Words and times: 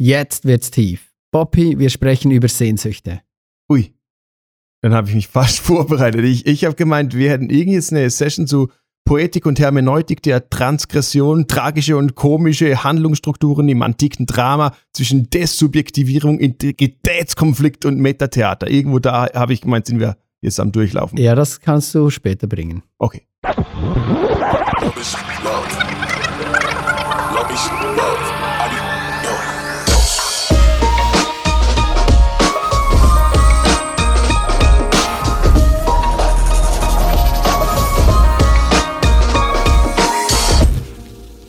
Jetzt 0.00 0.44
wird's 0.44 0.70
tief. 0.70 1.10
Poppy, 1.32 1.80
wir 1.80 1.90
sprechen 1.90 2.30
über 2.30 2.46
Sehnsüchte. 2.46 3.20
Ui. 3.68 3.92
Dann 4.80 4.94
habe 4.94 5.08
ich 5.08 5.14
mich 5.16 5.26
fast 5.26 5.58
vorbereitet. 5.58 6.24
Ich, 6.24 6.46
ich 6.46 6.64
habe 6.64 6.76
gemeint, 6.76 7.16
wir 7.16 7.30
hätten 7.30 7.50
irgendwie 7.50 7.96
eine 7.96 8.08
Session 8.08 8.46
zu 8.46 8.68
Poetik 9.04 9.44
und 9.44 9.58
Hermeneutik 9.58 10.22
der 10.22 10.50
Transgression, 10.50 11.48
tragische 11.48 11.96
und 11.96 12.14
komische 12.14 12.84
Handlungsstrukturen 12.84 13.68
im 13.68 13.82
antiken 13.82 14.26
Drama 14.26 14.72
zwischen 14.92 15.30
Desubjektivierung, 15.30 16.38
Integritätskonflikt 16.38 17.84
und 17.84 17.98
Metatheater. 17.98 18.70
Irgendwo 18.70 19.00
da 19.00 19.26
habe 19.34 19.52
ich 19.52 19.62
gemeint, 19.62 19.86
sind 19.86 19.98
wir 19.98 20.16
jetzt 20.40 20.60
am 20.60 20.70
Durchlaufen. 20.70 21.18
Ja, 21.18 21.34
das 21.34 21.60
kannst 21.60 21.92
du 21.96 22.08
später 22.10 22.46
bringen. 22.46 22.84
Okay. 22.98 23.26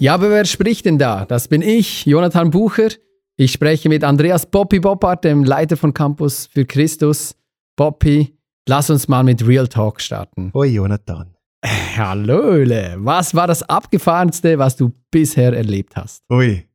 Ja, 0.02 0.14
aber 0.14 0.30
wer 0.30 0.46
spricht 0.46 0.86
denn 0.86 0.98
da? 0.98 1.26
Das 1.26 1.50
bin 1.50 1.62
ich, 1.62 2.06
Jonathan 2.06 2.52
Bucher. 2.52 2.88
Ich 3.36 3.52
spreche 3.52 3.90
mit 3.90 4.06
Andreas 4.06 4.46
Poppy 4.46 4.80
Boppard, 4.80 5.26
dem 5.26 5.44
Leiter 5.44 5.76
von 5.76 5.94
Campus 5.94 6.48
für 6.48 6.64
Christus. 6.64 7.36
Poppy, 7.76 8.38
lass 8.66 8.90
uns 8.90 9.10
mal 9.10 9.26
mit 9.26 9.46
Real 9.46 9.68
Talk 9.68 10.00
starten. 10.00 10.52
Hoi, 10.54 10.68
Jonathan. 10.68 11.36
Hallöle, 11.66 12.96
was 13.00 13.36
war 13.36 13.46
das 13.46 13.62
Abgefahrenste, 13.64 14.58
was 14.58 14.78
du 14.78 14.94
bisher 15.12 15.52
erlebt 15.52 15.98
hast? 15.98 16.24
Ui. 16.32 16.66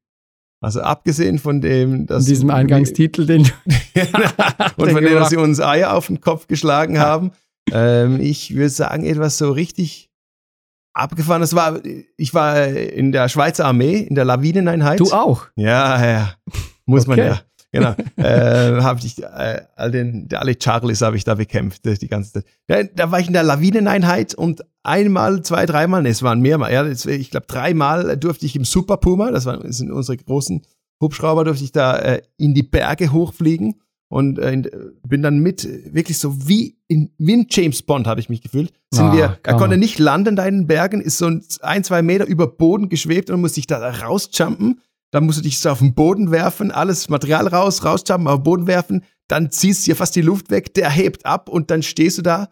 Also 0.60 0.82
abgesehen 0.82 1.38
von 1.38 1.62
dem, 1.62 2.06
dass 2.06 2.24
In 2.24 2.28
diesem 2.28 2.50
Eingangstitel, 2.50 3.24
den 3.24 3.42
und 4.76 4.90
von 4.90 5.02
dem, 5.02 5.14
dass 5.14 5.30
sie 5.30 5.38
uns 5.38 5.60
Eier 5.60 5.94
auf 5.94 6.08
den 6.08 6.20
Kopf 6.20 6.46
geschlagen 6.46 6.98
haben. 6.98 7.32
Ähm, 7.72 8.20
ich 8.20 8.54
würde 8.54 8.68
sagen, 8.68 9.06
etwas 9.06 9.38
so 9.38 9.50
richtig 9.50 10.10
abgefahren. 10.94 11.40
Das 11.40 11.54
war, 11.54 11.80
ich 12.16 12.32
war 12.32 12.66
in 12.66 13.12
der 13.12 13.28
Schweizer 13.28 13.66
Armee, 13.66 13.98
in 13.98 14.14
der 14.14 14.24
Lawineneinheit. 14.24 15.00
Du 15.00 15.12
auch? 15.12 15.46
Ja, 15.56 16.04
ja. 16.04 16.34
Muss 16.86 17.06
man 17.06 17.18
ja. 17.18 17.40
Genau. 17.72 17.94
äh, 18.16 18.80
habe 18.82 19.00
ich 19.04 19.20
äh, 19.20 19.62
all 19.74 19.90
den, 19.90 20.28
alle 20.32 20.54
Charlies 20.60 21.02
habe 21.02 21.16
ich 21.16 21.24
da 21.24 21.34
bekämpft 21.34 21.84
die 21.84 22.08
ganze 22.08 22.32
Zeit. 22.32 22.44
Ja, 22.68 22.84
da 22.84 23.10
war 23.10 23.18
ich 23.18 23.26
in 23.26 23.32
der 23.32 23.42
Lawineneinheit 23.42 24.32
und 24.34 24.64
einmal, 24.84 25.42
zwei, 25.42 25.66
dreimal, 25.66 26.02
nee, 26.02 26.10
es 26.10 26.22
waren 26.22 26.40
mehrmal, 26.40 26.72
ja, 26.72 26.86
ich 26.86 27.30
glaube 27.30 27.46
dreimal 27.48 28.16
durfte 28.16 28.46
ich 28.46 28.54
im 28.54 28.64
Super 28.64 28.98
Puma, 28.98 29.32
das, 29.32 29.46
waren, 29.46 29.60
das 29.60 29.78
sind 29.78 29.90
unsere 29.90 30.16
großen 30.16 30.62
Hubschrauber, 31.00 31.42
durfte 31.42 31.64
ich 31.64 31.72
da 31.72 31.98
äh, 31.98 32.22
in 32.36 32.54
die 32.54 32.62
Berge 32.62 33.10
hochfliegen 33.10 33.80
und 34.14 34.38
äh, 34.38 34.62
bin 35.04 35.22
dann 35.22 35.40
mit, 35.40 35.68
wirklich 35.92 36.18
so 36.18 36.48
wie 36.48 36.78
in, 36.86 37.10
wie 37.18 37.32
in 37.32 37.46
James 37.50 37.82
Bond 37.82 38.06
habe 38.06 38.20
ich 38.20 38.28
mich 38.28 38.42
gefühlt. 38.42 38.72
Sind 38.92 39.06
ah, 39.06 39.12
wir, 39.12 39.38
er 39.42 39.56
konnte 39.56 39.76
nicht 39.76 39.98
landen 39.98 40.36
da 40.36 40.46
in 40.46 40.58
den 40.58 40.66
Bergen, 40.68 41.00
ist 41.00 41.18
so 41.18 41.28
ein, 41.62 41.82
zwei 41.82 42.00
Meter 42.00 42.24
über 42.24 42.46
Boden 42.46 42.88
geschwebt 42.88 43.28
und 43.28 43.40
musste 43.40 43.58
ich 43.58 43.66
da 43.66 43.78
rausjumpen. 43.78 44.80
Dann 45.10 45.26
musst 45.26 45.38
du 45.38 45.42
dich 45.42 45.58
so 45.58 45.68
auf 45.68 45.80
den 45.80 45.94
Boden 45.94 46.30
werfen, 46.30 46.70
alles 46.70 47.08
Material 47.08 47.48
raus, 47.48 47.84
rausjumpen, 47.84 48.28
auf 48.28 48.36
den 48.36 48.42
Boden 48.44 48.66
werfen. 48.68 49.02
Dann 49.26 49.50
ziehst 49.50 49.84
du 49.84 49.90
dir 49.90 49.96
fast 49.96 50.14
die 50.14 50.22
Luft 50.22 50.48
weg, 50.48 50.72
der 50.74 50.90
hebt 50.90 51.26
ab 51.26 51.48
und 51.48 51.72
dann 51.72 51.82
stehst 51.82 52.18
du 52.18 52.22
da 52.22 52.50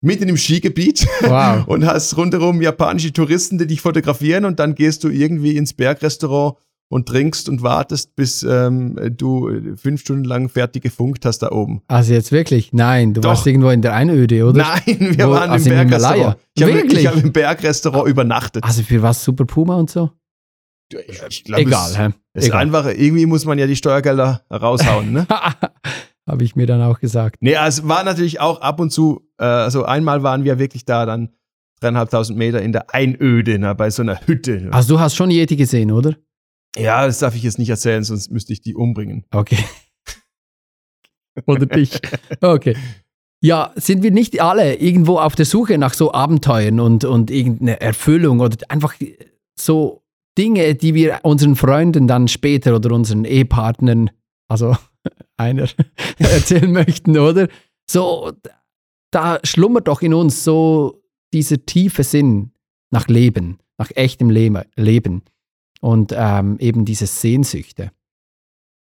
mitten 0.00 0.28
im 0.28 0.36
Skigebiet 0.36 1.06
wow. 1.20 1.64
und 1.68 1.86
hast 1.86 2.16
rundherum 2.16 2.60
japanische 2.60 3.12
Touristen, 3.12 3.58
die 3.58 3.68
dich 3.68 3.82
fotografieren 3.82 4.46
und 4.46 4.58
dann 4.58 4.74
gehst 4.74 5.04
du 5.04 5.10
irgendwie 5.10 5.56
ins 5.56 5.74
Bergrestaurant 5.74 6.56
und 6.94 7.08
trinkst 7.08 7.48
und 7.48 7.62
wartest, 7.62 8.14
bis 8.14 8.44
ähm, 8.44 8.96
du 9.16 9.50
fünf 9.74 10.00
Stunden 10.00 10.22
lang 10.22 10.48
fertig 10.48 10.84
gefunkt 10.84 11.26
hast 11.26 11.40
da 11.40 11.50
oben. 11.50 11.82
Also 11.88 12.12
jetzt 12.12 12.30
wirklich? 12.30 12.72
Nein, 12.72 13.14
du 13.14 13.20
Doch. 13.20 13.30
warst 13.30 13.44
irgendwo 13.48 13.70
in 13.70 13.82
der 13.82 13.94
Einöde, 13.94 14.44
oder? 14.44 14.58
Nein, 14.58 15.16
wir 15.16 15.26
Wo, 15.26 15.32
waren 15.32 15.50
also 15.50 15.68
im 15.70 15.76
Bergrestaurant. 15.76 16.36
Ich 16.54 16.62
habe 16.62 16.72
hab 16.72 17.16
im 17.16 17.32
Bergrestaurant 17.32 18.08
übernachtet. 18.08 18.62
Also 18.62 18.84
für 18.84 19.02
was? 19.02 19.24
Super 19.24 19.44
Puma 19.44 19.74
und 19.74 19.90
so? 19.90 20.12
Ich 21.08 21.42
glaub, 21.42 21.58
Egal, 21.58 21.90
es, 21.90 21.98
hä? 21.98 22.08
Ist 22.34 22.46
Egal. 22.46 22.60
einfach, 22.60 22.86
irgendwie 22.86 23.26
muss 23.26 23.44
man 23.44 23.58
ja 23.58 23.66
die 23.66 23.74
Steuergelder 23.74 24.42
raushauen, 24.52 25.12
ne? 25.12 25.26
habe 26.28 26.44
ich 26.44 26.54
mir 26.54 26.66
dann 26.66 26.80
auch 26.80 27.00
gesagt. 27.00 27.38
Nee, 27.40 27.56
es 27.66 27.88
war 27.88 28.04
natürlich 28.04 28.38
auch 28.38 28.60
ab 28.60 28.78
und 28.78 28.90
zu, 28.90 29.28
äh, 29.38 29.44
also 29.44 29.84
einmal 29.84 30.22
waren 30.22 30.44
wir 30.44 30.60
wirklich 30.60 30.84
da 30.84 31.06
dann 31.06 31.30
dreieinhalbtausend 31.80 32.38
Meter 32.38 32.62
in 32.62 32.70
der 32.70 32.94
Einöde, 32.94 33.58
ne, 33.58 33.74
bei 33.74 33.90
so 33.90 34.02
einer 34.02 34.20
Hütte. 34.26 34.68
Also 34.70 34.94
du 34.94 35.00
hast 35.00 35.16
schon 35.16 35.32
Yeti 35.32 35.56
gesehen, 35.56 35.90
oder? 35.90 36.14
Ja, 36.76 37.06
das 37.06 37.20
darf 37.20 37.34
ich 37.34 37.42
jetzt 37.42 37.58
nicht 37.58 37.70
erzählen, 37.70 38.02
sonst 38.02 38.30
müsste 38.30 38.52
ich 38.52 38.60
die 38.60 38.74
umbringen. 38.74 39.24
Okay. 39.30 39.58
Oder 41.46 41.66
dich. 41.66 42.00
Okay. 42.40 42.76
Ja, 43.40 43.72
sind 43.76 44.02
wir 44.02 44.10
nicht 44.10 44.40
alle 44.40 44.76
irgendwo 44.76 45.18
auf 45.18 45.34
der 45.34 45.44
Suche 45.44 45.76
nach 45.76 45.94
so 45.94 46.12
Abenteuern 46.12 46.80
und, 46.80 47.04
und 47.04 47.30
irgendeine 47.30 47.80
Erfüllung 47.80 48.40
oder 48.40 48.56
einfach 48.68 48.94
so 49.58 50.02
Dinge, 50.38 50.74
die 50.74 50.94
wir 50.94 51.20
unseren 51.22 51.54
Freunden 51.54 52.08
dann 52.08 52.28
später 52.28 52.74
oder 52.74 52.92
unseren 52.92 53.24
Ehepartnern, 53.24 54.10
also 54.48 54.76
einer, 55.36 55.68
erzählen 56.18 56.72
möchten, 56.72 57.18
oder? 57.18 57.48
So, 57.88 58.32
da 59.10 59.38
schlummert 59.44 59.88
doch 59.88 60.00
in 60.02 60.14
uns 60.14 60.42
so 60.42 61.02
dieser 61.32 61.64
tiefe 61.66 62.02
Sinn 62.02 62.52
nach 62.90 63.08
Leben, 63.08 63.58
nach 63.76 63.90
echtem 63.94 64.30
Leben 64.30 65.22
und 65.84 66.14
ähm, 66.16 66.56
eben 66.60 66.86
diese 66.86 67.06
Sehnsüchte. 67.06 67.92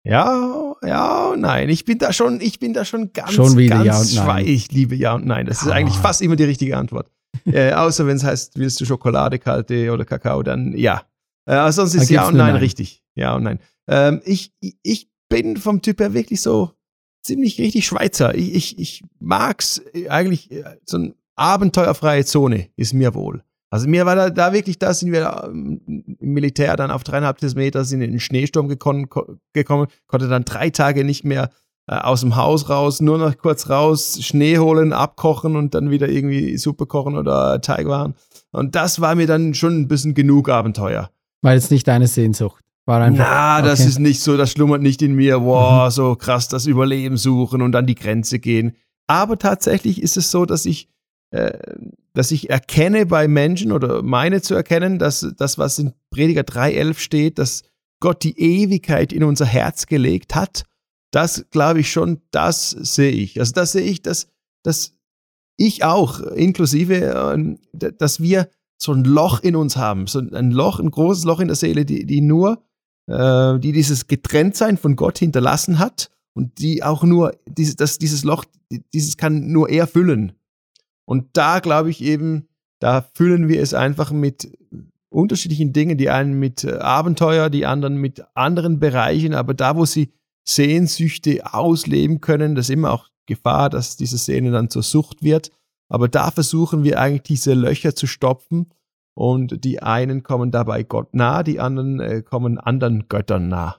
Ja, 0.05 0.73
ja 0.81 1.31
und 1.31 1.41
nein. 1.41 1.67
Ich 1.67 1.83
bin 1.83 1.97
da 1.97 2.13
schon, 2.13 2.39
ich 2.39 2.59
bin 2.59 2.73
da 2.73 2.85
schon 2.85 3.11
ganz, 3.11 3.33
schon 3.33 3.57
wieder 3.57 3.83
ganz 3.83 4.13
ja 4.13 4.21
und 4.21 4.27
nein. 4.27 4.47
Ich 4.47 4.71
liebe 4.71 4.95
ja 4.95 5.15
und 5.15 5.25
nein. 5.25 5.45
Das 5.45 5.63
ist 5.63 5.67
eigentlich 5.67 5.97
fast 5.97 6.21
immer 6.21 6.37
die 6.37 6.45
richtige 6.45 6.77
Antwort. 6.77 7.11
äh, 7.45 7.73
außer 7.73 8.07
wenn 8.07 8.15
es 8.15 8.23
heißt, 8.23 8.57
willst 8.57 8.79
du 8.79 8.85
Schokolade, 8.85 9.37
kalte 9.37 9.91
oder 9.91 10.05
Kakao, 10.05 10.43
dann 10.43 10.77
ja. 10.77 11.03
Äh, 11.45 11.73
sonst 11.73 11.93
ist 11.93 12.09
ja 12.09 12.25
und 12.25 12.37
nein, 12.37 12.53
nein, 12.53 12.61
richtig. 12.61 13.03
Ja 13.15 13.35
und 13.35 13.43
nein. 13.43 13.59
Ähm, 13.89 14.21
ich, 14.23 14.53
ich 14.61 15.09
bin 15.27 15.57
vom 15.57 15.81
Typ 15.81 15.99
her 15.99 16.13
wirklich 16.13 16.41
so 16.41 16.71
ziemlich 17.21 17.59
richtig 17.59 17.85
Schweizer. 17.85 18.33
Ich, 18.33 18.55
ich, 18.55 18.79
ich 18.79 19.03
mag's 19.19 19.81
eigentlich, 20.07 20.51
äh, 20.51 20.77
so 20.85 20.95
eine 20.95 21.15
abenteuerfreie 21.35 22.23
Zone 22.23 22.69
ist 22.77 22.93
mir 22.93 23.13
wohl. 23.13 23.43
Also 23.73 23.89
mir 23.89 24.05
war 24.05 24.15
da, 24.15 24.29
da 24.29 24.53
wirklich, 24.53 24.77
da 24.77 24.93
sind 24.93 25.11
wir 25.11 25.45
ähm, 25.45 25.81
im 26.19 26.33
Militär 26.33 26.75
dann 26.75 26.91
auf 26.91 27.03
dreieinhalb 27.03 27.41
Meter, 27.55 27.83
sind 27.85 28.03
in 28.03 28.11
den 28.11 28.19
Schneesturm 28.19 28.67
gekommen, 28.67 29.09
gekommen 29.53 29.87
konnte 30.05 30.27
dann 30.27 30.45
drei 30.45 30.69
Tage 30.69 31.03
nicht 31.03 31.23
mehr 31.23 31.49
äh, 31.87 31.95
aus 31.95 32.21
dem 32.21 32.35
Haus 32.35 32.69
raus, 32.69 33.01
nur 33.01 33.17
noch 33.17 33.35
kurz 33.35 33.71
raus, 33.71 34.19
Schnee 34.21 34.59
holen, 34.59 34.93
abkochen 34.93 35.55
und 35.55 35.73
dann 35.73 35.89
wieder 35.89 36.07
irgendwie 36.07 36.55
Suppe 36.59 36.85
kochen 36.85 37.17
oder 37.17 37.61
Teigwaren. 37.61 38.13
Und 38.51 38.75
das 38.75 39.01
war 39.01 39.15
mir 39.15 39.25
dann 39.25 39.55
schon 39.55 39.81
ein 39.81 39.87
bisschen 39.87 40.13
genug 40.13 40.49
Abenteuer. 40.49 41.09
Weil 41.41 41.57
es 41.57 41.71
nicht 41.71 41.87
deine 41.87 42.05
Sehnsucht 42.05 42.63
war 42.85 43.01
einfach. 43.01 43.25
Na, 43.27 43.57
okay. 43.57 43.65
das 43.65 43.79
ist 43.79 43.97
nicht 43.97 44.19
so, 44.19 44.37
das 44.37 44.51
schlummert 44.51 44.83
nicht 44.83 45.01
in 45.01 45.15
mir, 45.15 45.41
wow, 45.41 45.85
mhm. 45.85 45.89
so 45.89 46.15
krass 46.15 46.47
das 46.47 46.67
Überleben 46.67 47.17
suchen 47.17 47.63
und 47.63 47.75
an 47.75 47.87
die 47.87 47.95
Grenze 47.95 48.37
gehen. 48.37 48.75
Aber 49.07 49.39
tatsächlich 49.39 49.99
ist 49.99 50.15
es 50.15 50.29
so, 50.29 50.45
dass 50.45 50.67
ich 50.67 50.89
äh, 51.31 51.57
dass 52.13 52.31
ich 52.31 52.49
erkenne 52.49 53.05
bei 53.05 53.27
Menschen 53.27 53.71
oder 53.71 54.03
meine 54.03 54.41
zu 54.41 54.53
erkennen, 54.53 54.99
dass 54.99 55.33
das, 55.37 55.57
was 55.57 55.79
in 55.79 55.93
Prediger 56.11 56.41
3.11 56.41 56.99
steht, 56.99 57.39
dass 57.39 57.63
Gott 57.99 58.23
die 58.23 58.39
Ewigkeit 58.39 59.11
in 59.11 59.23
unser 59.23 59.45
Herz 59.45 59.87
gelegt 59.87 60.35
hat, 60.35 60.63
das 61.11 61.45
glaube 61.51 61.79
ich 61.79 61.91
schon, 61.91 62.21
das 62.31 62.71
sehe 62.71 63.11
ich. 63.11 63.39
Also 63.39 63.53
das 63.53 63.71
sehe 63.71 63.83
ich, 63.83 64.01
dass, 64.01 64.27
dass 64.63 64.93
ich 65.57 65.83
auch, 65.83 66.19
inklusive, 66.19 66.95
ähm, 67.33 67.59
dass 67.71 68.19
wir 68.19 68.49
so 68.77 68.93
ein 68.93 69.03
Loch 69.03 69.41
in 69.41 69.55
uns 69.55 69.77
haben, 69.77 70.07
so 70.07 70.19
ein 70.19 70.51
Loch, 70.51 70.79
ein 70.79 70.91
großes 70.91 71.25
Loch 71.25 71.39
in 71.39 71.47
der 71.47 71.55
Seele, 71.55 71.85
die, 71.85 72.05
die 72.05 72.21
nur, 72.21 72.63
äh, 73.07 73.59
die 73.59 73.71
dieses 73.71 74.07
Getrenntsein 74.07 74.77
von 74.77 74.95
Gott 74.95 75.19
hinterlassen 75.19 75.79
hat 75.79 76.09
und 76.33 76.59
die 76.59 76.83
auch 76.83 77.03
nur, 77.03 77.35
dieses, 77.47 77.75
dass 77.75 77.97
dieses 77.97 78.23
Loch, 78.23 78.45
dieses 78.93 79.17
kann 79.17 79.51
nur 79.51 79.69
er 79.69 79.87
füllen. 79.87 80.33
Und 81.05 81.27
da 81.33 81.59
glaube 81.59 81.89
ich 81.89 82.01
eben, 82.01 82.47
da 82.79 83.01
füllen 83.13 83.47
wir 83.47 83.61
es 83.61 83.73
einfach 83.73 84.11
mit 84.11 84.51
unterschiedlichen 85.09 85.73
Dingen, 85.73 85.97
die 85.97 86.09
einen 86.09 86.39
mit 86.39 86.63
äh, 86.63 86.77
Abenteuer, 86.77 87.49
die 87.49 87.65
anderen 87.65 87.95
mit 87.97 88.23
anderen 88.33 88.79
Bereichen, 88.79 89.33
aber 89.33 89.53
da, 89.53 89.75
wo 89.77 89.85
sie 89.85 90.11
Sehnsüchte 90.45 91.53
ausleben 91.53 92.19
können, 92.19 92.55
das 92.55 92.65
ist 92.65 92.73
immer 92.73 92.91
auch 92.91 93.07
Gefahr, 93.25 93.69
dass 93.69 93.95
diese 93.95 94.17
Sehne 94.17 94.51
dann 94.51 94.69
zur 94.69 94.83
Sucht 94.83 95.23
wird. 95.23 95.51
Aber 95.89 96.09
da 96.09 96.31
versuchen 96.31 96.83
wir 96.83 96.99
eigentlich 96.99 97.23
diese 97.23 97.53
Löcher 97.53 97.95
zu 97.95 98.07
stopfen 98.07 98.73
und 99.15 99.63
die 99.63 99.81
einen 99.81 100.23
kommen 100.23 100.51
dabei 100.51 100.83
Gott 100.83 101.13
nah, 101.13 101.43
die 101.43 101.59
anderen 101.59 101.99
äh, 101.99 102.21
kommen 102.23 102.57
anderen 102.57 103.07
Göttern 103.07 103.47
nah. 103.47 103.77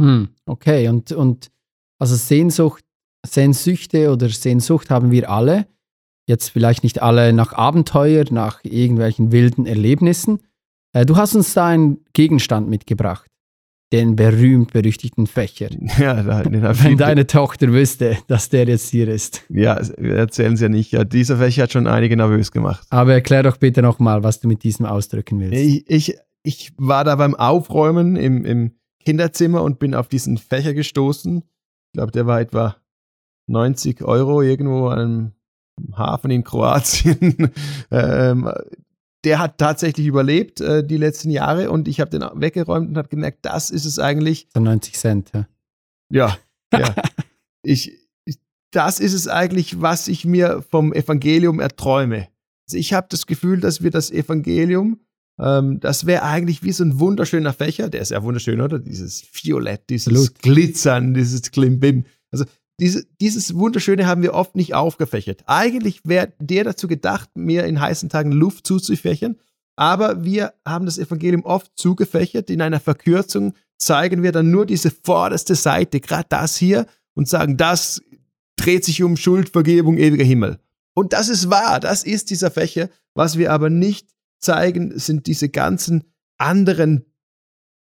Hm, 0.00 0.30
okay, 0.44 0.88
und, 0.88 1.12
und 1.12 1.50
also 1.98 2.16
Sehnsucht, 2.16 2.84
Sehnsüchte 3.24 4.12
oder 4.12 4.28
Sehnsucht 4.28 4.90
haben 4.90 5.10
wir 5.10 5.30
alle 5.30 5.66
jetzt 6.26 6.48
vielleicht 6.50 6.82
nicht 6.82 7.02
alle 7.02 7.32
nach 7.32 7.52
Abenteuer, 7.52 8.24
nach 8.30 8.60
irgendwelchen 8.64 9.32
wilden 9.32 9.66
Erlebnissen. 9.66 10.40
Äh, 10.92 11.06
du 11.06 11.16
hast 11.16 11.34
uns 11.34 11.54
da 11.54 11.66
einen 11.68 12.04
Gegenstand 12.12 12.68
mitgebracht. 12.68 13.26
den 13.92 14.16
berühmt-berüchtigten 14.16 15.26
Fächer. 15.26 15.68
Ja, 15.98 16.22
da, 16.22 16.42
den 16.42 16.62
hab 16.62 16.82
Wenn 16.82 16.96
deine 16.96 17.26
Tochter 17.26 17.72
wüsste, 17.72 18.16
dass 18.26 18.48
der 18.48 18.66
jetzt 18.66 18.88
hier 18.88 19.06
ist. 19.08 19.44
ja, 19.50 19.74
erzählen 19.74 20.56
Sie 20.56 20.64
ja 20.64 20.68
nicht. 20.70 20.92
Ja, 20.92 21.04
dieser 21.04 21.36
Fächer 21.36 21.64
hat 21.64 21.72
schon 21.72 21.86
einige 21.86 22.16
nervös 22.16 22.52
gemacht. 22.52 22.86
Aber 22.88 23.12
erklär 23.12 23.42
doch 23.42 23.58
bitte 23.58 23.82
nochmal, 23.82 24.22
was 24.22 24.40
du 24.40 24.48
mit 24.48 24.62
diesem 24.64 24.86
ausdrücken 24.86 25.40
willst. 25.40 25.54
Ich, 25.54 25.84
ich, 25.90 26.18
ich 26.42 26.72
war 26.78 27.04
da 27.04 27.16
beim 27.16 27.34
Aufräumen 27.34 28.16
im, 28.16 28.44
im 28.46 28.72
Kinderzimmer 29.04 29.62
und 29.62 29.78
bin 29.78 29.94
auf 29.94 30.08
diesen 30.08 30.38
Fächer 30.38 30.72
gestoßen. 30.72 31.38
Ich 31.42 31.92
glaube, 31.92 32.12
der 32.12 32.26
war 32.26 32.40
etwa 32.40 32.76
90 33.48 34.02
Euro 34.02 34.40
irgendwo 34.40 34.86
an 34.86 34.98
einem 34.98 35.32
Hafen 35.96 36.30
in 36.30 36.44
Kroatien. 36.44 37.50
ähm, 37.90 38.50
der 39.24 39.38
hat 39.38 39.58
tatsächlich 39.58 40.06
überlebt 40.06 40.60
äh, 40.60 40.84
die 40.84 40.96
letzten 40.96 41.30
Jahre 41.30 41.70
und 41.70 41.86
ich 41.88 42.00
habe 42.00 42.10
den 42.10 42.22
weggeräumt 42.34 42.88
und 42.88 42.96
habe 42.96 43.08
gemerkt, 43.08 43.40
das 43.42 43.70
ist 43.70 43.84
es 43.84 43.98
eigentlich. 43.98 44.48
So 44.52 44.60
90 44.60 44.94
Cent, 44.94 45.30
ja. 45.32 45.46
Ja, 46.10 46.36
ja. 46.72 46.94
ich, 47.62 47.92
ich, 48.24 48.38
das 48.70 49.00
ist 49.00 49.14
es 49.14 49.28
eigentlich, 49.28 49.80
was 49.80 50.08
ich 50.08 50.24
mir 50.24 50.62
vom 50.68 50.92
Evangelium 50.92 51.60
erträume. 51.60 52.28
Also 52.68 52.78
ich 52.78 52.92
habe 52.92 53.06
das 53.10 53.26
Gefühl, 53.26 53.60
dass 53.60 53.82
wir 53.82 53.90
das 53.90 54.10
Evangelium, 54.10 55.00
ähm, 55.40 55.80
das 55.80 56.06
wäre 56.06 56.22
eigentlich 56.22 56.62
wie 56.62 56.72
so 56.72 56.84
ein 56.84 56.98
wunderschöner 56.98 57.52
Fächer, 57.52 57.88
der 57.88 58.02
ist 58.02 58.10
ja 58.10 58.22
wunderschön, 58.22 58.60
oder? 58.60 58.78
Dieses 58.78 59.24
Violett, 59.32 59.88
dieses. 59.88 60.12
Glitzern, 60.34 61.14
dieses 61.14 61.50
Klimbim. 61.50 62.04
Also 62.30 62.44
diese, 62.80 63.04
dieses 63.20 63.54
Wunderschöne 63.54 64.06
haben 64.06 64.22
wir 64.22 64.34
oft 64.34 64.56
nicht 64.56 64.74
aufgefächert. 64.74 65.42
Eigentlich 65.46 66.00
wäre 66.04 66.32
der 66.38 66.64
dazu 66.64 66.88
gedacht, 66.88 67.30
mir 67.34 67.64
in 67.64 67.80
heißen 67.80 68.08
Tagen 68.08 68.32
Luft 68.32 68.66
zuzufächern, 68.66 69.36
aber 69.76 70.24
wir 70.24 70.54
haben 70.66 70.86
das 70.86 70.98
Evangelium 70.98 71.44
oft 71.44 71.72
zugefächert. 71.76 72.50
In 72.50 72.60
einer 72.60 72.80
Verkürzung 72.80 73.54
zeigen 73.78 74.22
wir 74.22 74.32
dann 74.32 74.50
nur 74.50 74.66
diese 74.66 74.90
vorderste 74.90 75.54
Seite, 75.54 76.00
gerade 76.00 76.26
das 76.28 76.56
hier, 76.56 76.86
und 77.14 77.28
sagen, 77.28 77.56
das 77.56 78.00
dreht 78.56 78.84
sich 78.84 79.02
um 79.02 79.16
Schuldvergebung, 79.16 79.98
ewiger 79.98 80.24
Himmel. 80.24 80.58
Und 80.94 81.12
das 81.12 81.28
ist 81.28 81.50
wahr, 81.50 81.80
das 81.80 82.04
ist 82.04 82.30
dieser 82.30 82.50
Fächer. 82.50 82.88
Was 83.14 83.38
wir 83.38 83.52
aber 83.52 83.70
nicht 83.70 84.08
zeigen, 84.38 84.98
sind 84.98 85.26
diese 85.26 85.48
ganzen 85.48 86.04
anderen 86.38 87.04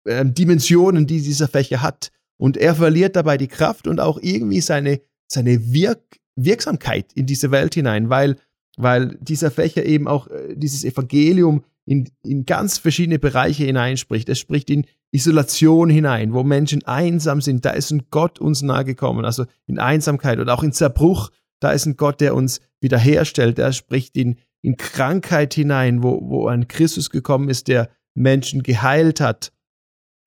ähm, 0.06 0.34
Dimensionen, 0.34 1.08
die 1.08 1.22
dieser 1.22 1.48
Fächer 1.48 1.82
hat. 1.82 2.12
Und 2.38 2.58
er 2.58 2.76
verliert 2.76 3.16
dabei 3.16 3.38
die 3.38 3.48
Kraft 3.48 3.88
und 3.88 4.00
auch 4.00 4.20
irgendwie 4.22 4.62
seine, 4.62 5.02
seine 5.28 5.74
Wirk 5.74 6.02
Wirksamkeit 6.38 7.12
in 7.14 7.26
diese 7.26 7.52
Welt 7.52 7.74
hinein, 7.74 8.10
weil, 8.10 8.38
weil 8.78 9.18
dieser 9.20 9.50
Fächer 9.52 9.86
eben 9.86 10.08
auch 10.08 10.28
äh, 10.28 10.56
dieses 10.56 10.84
Evangelium 10.84 11.64
in, 11.86 12.10
in 12.24 12.46
ganz 12.46 12.78
verschiedene 12.78 13.18
Bereiche 13.18 13.64
hineinspricht. 13.64 14.30
Es 14.30 14.40
spricht 14.40 14.70
in 14.70 14.86
Isolation 15.12 15.90
hinein, 15.90 16.34
wo 16.34 16.44
Menschen 16.44 16.86
einsam 16.86 17.42
sind. 17.42 17.66
Da 17.66 17.72
ist 17.72 17.92
ein 17.92 18.04
Gott 18.12 18.40
uns 18.40 18.62
nahegekommen, 18.62 19.26
also 19.26 19.46
in 19.66 19.80
Einsamkeit 19.80 20.38
oder 20.40 20.54
auch 20.54 20.64
in 20.64 20.74
Zerbruch. 20.74 21.32
Da 21.60 21.72
ist 21.72 21.86
ein 21.86 21.98
Gott, 21.98 22.22
der 22.22 22.36
uns 22.36 22.60
wiederherstellt. 22.82 23.58
Er 23.58 23.74
spricht 23.74 24.16
in, 24.16 24.38
in 24.62 24.78
Krankheit 24.78 25.54
hinein, 25.54 26.04
wo, 26.04 26.20
wo 26.30 26.48
ein 26.48 26.68
Christus 26.68 27.10
gekommen 27.10 27.50
ist, 27.50 27.68
der 27.68 27.90
Menschen 28.14 28.64
geheilt 28.64 29.22
hat. 29.22 29.54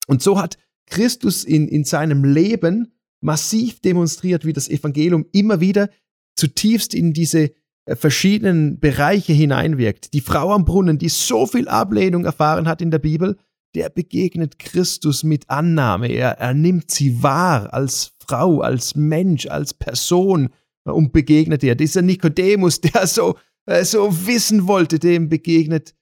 Und 0.07 0.21
so 0.21 0.41
hat 0.41 0.57
Christus 0.91 1.43
in, 1.43 1.67
in 1.67 1.83
seinem 1.85 2.23
Leben 2.23 2.93
massiv 3.21 3.79
demonstriert, 3.79 4.45
wie 4.45 4.53
das 4.53 4.69
Evangelium 4.69 5.25
immer 5.31 5.59
wieder 5.59 5.89
zutiefst 6.35 6.93
in 6.93 7.13
diese 7.13 7.51
äh, 7.85 7.95
verschiedenen 7.95 8.79
Bereiche 8.79 9.33
hineinwirkt. 9.33 10.13
Die 10.13 10.21
Frau 10.21 10.51
am 10.51 10.65
Brunnen, 10.65 10.97
die 10.97 11.09
so 11.09 11.47
viel 11.47 11.67
Ablehnung 11.67 12.25
erfahren 12.25 12.67
hat 12.67 12.81
in 12.81 12.91
der 12.91 12.99
Bibel, 12.99 13.37
der 13.73 13.89
begegnet 13.89 14.59
Christus 14.59 15.23
mit 15.23 15.49
Annahme. 15.49 16.07
Er, 16.09 16.39
er 16.39 16.53
nimmt 16.53 16.91
sie 16.91 17.23
wahr 17.23 17.73
als 17.73 18.11
Frau, 18.19 18.59
als 18.59 18.95
Mensch, 18.95 19.47
als 19.47 19.73
Person 19.73 20.49
äh, 20.85 20.91
und 20.91 21.13
begegnet 21.13 21.63
ihr. 21.63 21.75
Dieser 21.75 22.01
Nikodemus, 22.01 22.81
der 22.81 23.07
so, 23.07 23.37
äh, 23.65 23.85
so 23.85 24.27
wissen 24.27 24.67
wollte, 24.67 24.99
dem 24.99 25.29
begegnet 25.29 25.95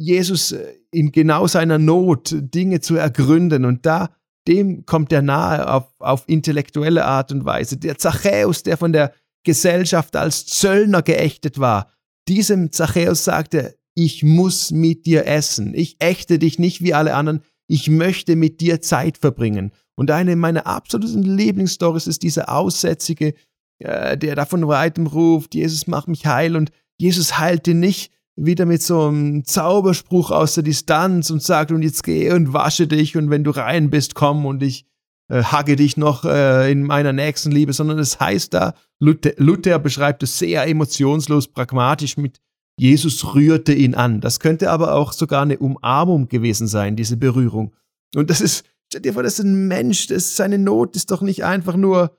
Jesus 0.00 0.52
äh, 0.52 0.74
in 0.90 1.12
genau 1.12 1.46
seiner 1.46 1.78
Not, 1.78 2.34
Dinge 2.34 2.80
zu 2.80 2.96
ergründen. 2.96 3.64
Und 3.64 3.86
da, 3.86 4.10
dem 4.48 4.86
kommt 4.86 5.12
er 5.12 5.22
nahe 5.22 5.70
auf, 5.72 5.94
auf 5.98 6.24
intellektuelle 6.26 7.04
Art 7.04 7.30
und 7.32 7.44
Weise. 7.44 7.76
Der 7.76 7.98
Zachäus, 7.98 8.62
der 8.62 8.76
von 8.76 8.92
der 8.92 9.12
Gesellschaft 9.44 10.16
als 10.16 10.46
Zöllner 10.46 11.02
geächtet 11.02 11.58
war, 11.58 11.90
diesem 12.28 12.72
Zachäus 12.72 13.24
sagte, 13.24 13.76
ich 13.94 14.22
muss 14.22 14.70
mit 14.70 15.06
dir 15.06 15.26
essen. 15.26 15.74
Ich 15.74 15.96
ächte 15.98 16.38
dich 16.38 16.58
nicht 16.58 16.82
wie 16.82 16.94
alle 16.94 17.14
anderen. 17.14 17.42
Ich 17.66 17.88
möchte 17.88 18.36
mit 18.36 18.60
dir 18.60 18.80
Zeit 18.80 19.18
verbringen. 19.18 19.72
Und 19.96 20.10
eine 20.10 20.34
meiner 20.36 20.66
absoluten 20.66 21.22
Lieblingsstories 21.22 22.06
ist 22.06 22.22
dieser 22.22 22.50
Aussätzige, 22.50 23.34
äh, 23.78 24.16
der 24.16 24.34
da 24.34 24.46
von 24.46 24.66
weitem 24.66 25.06
ruft, 25.06 25.54
Jesus 25.54 25.86
mach 25.86 26.06
mich 26.06 26.26
heil. 26.26 26.56
Und 26.56 26.70
Jesus 26.98 27.38
heilt 27.38 27.68
ihn 27.68 27.80
nicht 27.80 28.12
wieder 28.36 28.66
mit 28.66 28.82
so 28.82 29.08
einem 29.08 29.44
Zauberspruch 29.44 30.30
aus 30.30 30.54
der 30.54 30.62
Distanz 30.62 31.30
und 31.30 31.42
sagt, 31.42 31.72
und 31.72 31.82
jetzt 31.82 32.02
geh 32.04 32.32
und 32.32 32.52
wasche 32.52 32.86
dich 32.86 33.16
und 33.16 33.30
wenn 33.30 33.44
du 33.44 33.50
rein 33.50 33.90
bist, 33.90 34.14
komm 34.14 34.46
und 34.46 34.62
ich 34.62 34.86
äh, 35.28 35.42
hagge 35.42 35.76
dich 35.76 35.96
noch 35.96 36.24
äh, 36.24 36.70
in 36.70 36.82
meiner 36.82 37.12
nächsten 37.12 37.50
Liebe, 37.50 37.72
sondern 37.72 37.98
es 37.98 38.18
heißt 38.18 38.54
da, 38.54 38.74
Luther, 38.98 39.32
Luther 39.36 39.78
beschreibt 39.78 40.22
es 40.22 40.38
sehr 40.38 40.66
emotionslos, 40.66 41.48
pragmatisch 41.48 42.16
mit 42.16 42.40
Jesus 42.78 43.34
rührte 43.34 43.74
ihn 43.74 43.94
an. 43.94 44.22
Das 44.22 44.40
könnte 44.40 44.70
aber 44.70 44.94
auch 44.94 45.12
sogar 45.12 45.42
eine 45.42 45.58
Umarmung 45.58 46.28
gewesen 46.28 46.66
sein, 46.66 46.96
diese 46.96 47.18
Berührung. 47.18 47.74
Und 48.14 48.30
das 48.30 48.40
ist, 48.40 48.64
stell 48.88 49.02
dir 49.02 49.12
vor, 49.12 49.22
das 49.22 49.38
ist 49.38 49.44
ein 49.44 49.68
Mensch, 49.68 50.06
das, 50.06 50.34
seine 50.34 50.58
Not 50.58 50.96
ist 50.96 51.10
doch 51.10 51.20
nicht 51.20 51.44
einfach 51.44 51.76
nur 51.76 52.16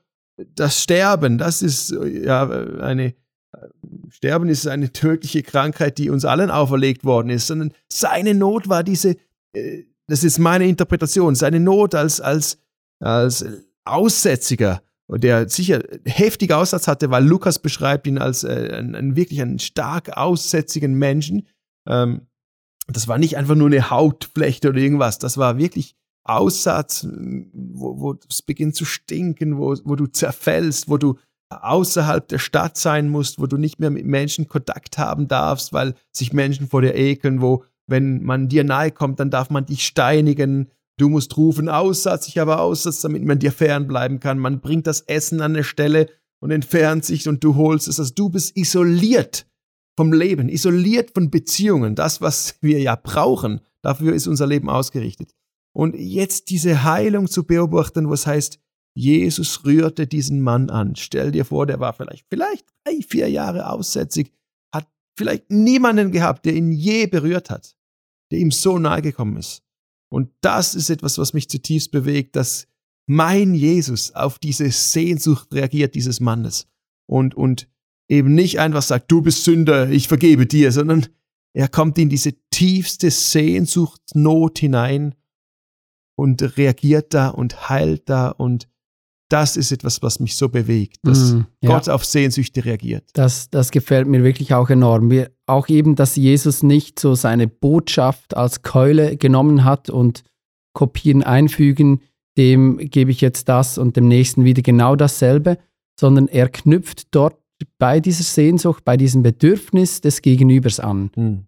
das 0.54 0.80
Sterben, 0.82 1.36
das 1.36 1.62
ist 1.62 1.90
ja 1.90 2.48
eine, 2.48 3.14
Sterben 4.12 4.50
ist 4.50 4.66
eine 4.66 4.92
tödliche 4.92 5.42
Krankheit, 5.42 5.96
die 5.96 6.10
uns 6.10 6.26
allen 6.26 6.50
auferlegt 6.50 7.02
worden 7.02 7.30
ist, 7.30 7.46
sondern 7.46 7.72
seine 7.90 8.34
Not 8.34 8.68
war 8.68 8.84
diese, 8.84 9.16
äh, 9.54 9.84
das 10.06 10.22
ist 10.22 10.38
meine 10.38 10.66
Interpretation, 10.66 11.34
seine 11.34 11.60
Not 11.60 11.94
als, 11.94 12.20
als, 12.20 12.58
als 13.00 13.44
Aussätziger, 13.84 14.82
der 15.08 15.48
sicher 15.48 15.82
heftig 16.04 16.52
Aussatz 16.52 16.88
hatte, 16.88 17.10
weil 17.10 17.24
Lukas 17.24 17.58
beschreibt 17.58 18.06
ihn 18.06 18.18
als 18.18 18.44
äh, 18.44 18.70
einen, 18.74 19.16
wirklich 19.16 19.40
einen 19.40 19.58
stark 19.58 20.14
aussätzigen 20.14 20.92
Menschen. 20.92 21.48
Ähm, 21.88 22.26
das 22.88 23.08
war 23.08 23.16
nicht 23.16 23.38
einfach 23.38 23.54
nur 23.54 23.68
eine 23.68 23.88
Hautflechte 23.88 24.68
oder 24.68 24.78
irgendwas, 24.78 25.18
das 25.18 25.38
war 25.38 25.56
wirklich 25.56 25.96
Aussatz, 26.24 27.06
wo, 27.52 27.98
wo 27.98 28.18
es 28.28 28.42
beginnt 28.42 28.76
zu 28.76 28.84
stinken, 28.84 29.56
wo, 29.56 29.74
wo 29.84 29.96
du 29.96 30.06
zerfällst, 30.06 30.88
wo 30.88 30.98
du 30.98 31.18
außerhalb 31.60 32.26
der 32.28 32.38
Stadt 32.38 32.76
sein 32.76 33.08
musst, 33.08 33.38
wo 33.38 33.46
du 33.46 33.56
nicht 33.56 33.80
mehr 33.80 33.90
mit 33.90 34.06
Menschen 34.06 34.48
Kontakt 34.48 34.98
haben 34.98 35.28
darfst, 35.28 35.72
weil 35.72 35.94
sich 36.10 36.32
Menschen 36.32 36.68
vor 36.68 36.82
dir 36.82 36.94
ekeln, 36.94 37.40
wo, 37.40 37.64
wenn 37.86 38.22
man 38.22 38.48
dir 38.48 38.64
nahe 38.64 38.90
kommt, 38.90 39.20
dann 39.20 39.30
darf 39.30 39.50
man 39.50 39.66
dich 39.66 39.84
steinigen. 39.84 40.70
Du 40.98 41.08
musst 41.08 41.36
rufen, 41.36 41.68
Aussatz, 41.68 42.28
ich 42.28 42.38
habe 42.38 42.58
Aussatz, 42.58 43.00
damit 43.00 43.24
man 43.24 43.38
dir 43.38 43.52
fernbleiben 43.52 44.20
kann. 44.20 44.38
Man 44.38 44.60
bringt 44.60 44.86
das 44.86 45.02
Essen 45.02 45.40
an 45.40 45.52
eine 45.52 45.64
Stelle 45.64 46.08
und 46.40 46.50
entfernt 46.50 47.04
sich 47.04 47.28
und 47.28 47.42
du 47.44 47.56
holst 47.56 47.88
es. 47.88 47.98
Also 47.98 48.12
du 48.14 48.28
bist 48.28 48.56
isoliert 48.56 49.46
vom 49.96 50.12
Leben, 50.12 50.48
isoliert 50.48 51.12
von 51.14 51.30
Beziehungen. 51.30 51.94
Das, 51.94 52.20
was 52.20 52.56
wir 52.60 52.80
ja 52.80 52.96
brauchen, 52.96 53.60
dafür 53.82 54.14
ist 54.14 54.26
unser 54.26 54.46
Leben 54.46 54.68
ausgerichtet. 54.68 55.32
Und 55.74 55.96
jetzt 55.96 56.50
diese 56.50 56.84
Heilung 56.84 57.28
zu 57.28 57.44
beobachten, 57.44 58.10
was 58.10 58.26
heißt, 58.26 58.58
Jesus 58.94 59.64
rührte 59.64 60.06
diesen 60.06 60.40
Mann 60.40 60.70
an. 60.70 60.96
Stell 60.96 61.32
dir 61.32 61.44
vor, 61.44 61.66
der 61.66 61.80
war 61.80 61.92
vielleicht, 61.92 62.26
vielleicht 62.28 62.66
drei, 62.84 63.00
vier 63.02 63.28
Jahre 63.28 63.70
aussätzig, 63.70 64.32
hat 64.72 64.86
vielleicht 65.16 65.50
niemanden 65.50 66.12
gehabt, 66.12 66.44
der 66.44 66.54
ihn 66.54 66.72
je 66.72 67.06
berührt 67.06 67.50
hat, 67.50 67.76
der 68.30 68.38
ihm 68.38 68.50
so 68.50 68.78
nahe 68.78 69.02
gekommen 69.02 69.36
ist. 69.36 69.62
Und 70.10 70.30
das 70.42 70.74
ist 70.74 70.90
etwas, 70.90 71.16
was 71.16 71.32
mich 71.32 71.48
zutiefst 71.48 71.90
bewegt, 71.90 72.36
dass 72.36 72.68
mein 73.06 73.54
Jesus 73.54 74.14
auf 74.14 74.38
diese 74.38 74.70
Sehnsucht 74.70 75.52
reagiert, 75.52 75.94
dieses 75.94 76.20
Mannes. 76.20 76.68
Und, 77.06 77.34
und 77.34 77.68
eben 78.08 78.34
nicht 78.34 78.60
einfach 78.60 78.82
sagt, 78.82 79.10
du 79.10 79.22
bist 79.22 79.44
Sünder, 79.44 79.88
ich 79.88 80.08
vergebe 80.08 80.46
dir, 80.46 80.70
sondern 80.70 81.06
er 81.54 81.68
kommt 81.68 81.98
in 81.98 82.08
diese 82.08 82.34
tiefste 82.50 83.10
Sehnsuchtsnot 83.10 84.58
hinein 84.58 85.14
und 86.14 86.56
reagiert 86.56 87.14
da 87.14 87.28
und 87.28 87.68
heilt 87.68 88.08
da 88.08 88.28
und 88.28 88.68
das 89.32 89.56
ist 89.56 89.72
etwas, 89.72 90.02
was 90.02 90.20
mich 90.20 90.36
so 90.36 90.48
bewegt, 90.48 90.98
dass 91.02 91.32
Mm, 91.32 91.40
ja. 91.62 91.70
Gott 91.70 91.88
auf 91.88 92.04
Sehnsüchte 92.04 92.64
reagiert. 92.64 93.04
Das, 93.14 93.48
das 93.48 93.70
gefällt 93.70 94.06
mir 94.06 94.22
wirklich 94.22 94.52
auch 94.52 94.68
enorm. 94.68 95.10
Wir, 95.10 95.30
auch 95.46 95.68
eben, 95.68 95.96
dass 95.96 96.16
Jesus 96.16 96.62
nicht 96.62 97.00
so 97.00 97.14
seine 97.14 97.48
Botschaft 97.48 98.36
als 98.36 98.62
Keule 98.62 99.16
genommen 99.16 99.64
hat 99.64 99.88
und 99.88 100.22
kopieren, 100.74 101.22
einfügen, 101.22 102.02
dem 102.36 102.78
gebe 102.78 103.10
ich 103.10 103.20
jetzt 103.20 103.48
das 103.48 103.78
und 103.78 103.96
dem 103.96 104.08
nächsten 104.08 104.44
wieder 104.44 104.62
genau 104.62 104.96
dasselbe, 104.96 105.58
sondern 105.98 106.28
er 106.28 106.48
knüpft 106.48 107.14
dort 107.14 107.38
bei 107.78 108.00
dieser 108.00 108.24
Sehnsucht, 108.24 108.84
bei 108.84 108.96
diesem 108.96 109.22
Bedürfnis 109.22 110.00
des 110.00 110.20
Gegenübers 110.20 110.80
an. 110.80 111.10
Hm. 111.14 111.46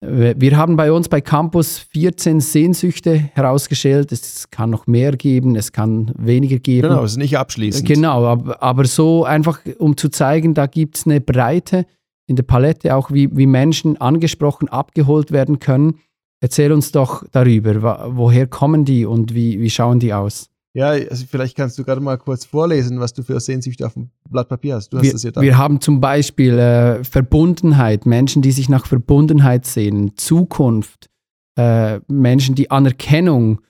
Wir 0.00 0.56
haben 0.56 0.76
bei 0.76 0.92
uns 0.92 1.08
bei 1.08 1.20
Campus 1.20 1.78
14 1.78 2.40
Sehnsüchte 2.40 3.16
herausgestellt. 3.16 4.12
Es 4.12 4.48
kann 4.48 4.70
noch 4.70 4.86
mehr 4.86 5.16
geben, 5.16 5.56
es 5.56 5.72
kann 5.72 6.12
weniger 6.16 6.60
geben. 6.60 6.88
Genau, 6.88 7.02
es 7.02 7.12
ist 7.12 7.16
nicht 7.16 7.36
abschließend. 7.36 7.88
Genau, 7.88 8.24
aber, 8.24 8.62
aber 8.62 8.84
so 8.84 9.24
einfach, 9.24 9.60
um 9.78 9.96
zu 9.96 10.08
zeigen, 10.08 10.54
da 10.54 10.66
gibt 10.66 10.98
es 10.98 11.06
eine 11.06 11.20
Breite 11.20 11.84
in 12.28 12.36
der 12.36 12.44
Palette, 12.44 12.94
auch 12.94 13.10
wie, 13.10 13.36
wie 13.36 13.46
Menschen 13.46 14.00
angesprochen, 14.00 14.68
abgeholt 14.68 15.32
werden 15.32 15.58
können. 15.58 15.98
Erzähl 16.40 16.70
uns 16.70 16.92
doch 16.92 17.24
darüber, 17.32 18.10
woher 18.12 18.46
kommen 18.46 18.84
die 18.84 19.04
und 19.04 19.34
wie, 19.34 19.58
wie 19.58 19.70
schauen 19.70 19.98
die 19.98 20.14
aus? 20.14 20.48
Ja, 20.78 20.90
also 20.90 21.26
vielleicht 21.28 21.56
kannst 21.56 21.76
du 21.76 21.82
gerade 21.82 22.00
mal 22.00 22.16
kurz 22.18 22.44
vorlesen, 22.44 23.00
was 23.00 23.12
du 23.12 23.24
für 23.24 23.40
Sehnsüchte 23.40 23.84
auf 23.84 23.94
dem 23.94 24.10
Blatt 24.30 24.48
Papier 24.48 24.76
hast. 24.76 24.90
Du 24.90 24.98
hast 24.98 25.02
wir, 25.02 25.12
das 25.12 25.24
ja 25.24 25.32
da. 25.32 25.40
Wir 25.40 25.58
haben 25.58 25.80
zum 25.80 26.00
Beispiel 26.00 26.56
äh, 26.56 27.02
Verbundenheit, 27.02 28.06
Menschen, 28.06 28.42
die 28.42 28.52
sich 28.52 28.68
nach 28.68 28.86
Verbundenheit 28.86 29.66
sehen, 29.66 30.12
Zukunft, 30.16 31.10
äh, 31.58 31.98
Menschen, 32.06 32.54
die 32.54 32.70
Anerkennung 32.70 33.60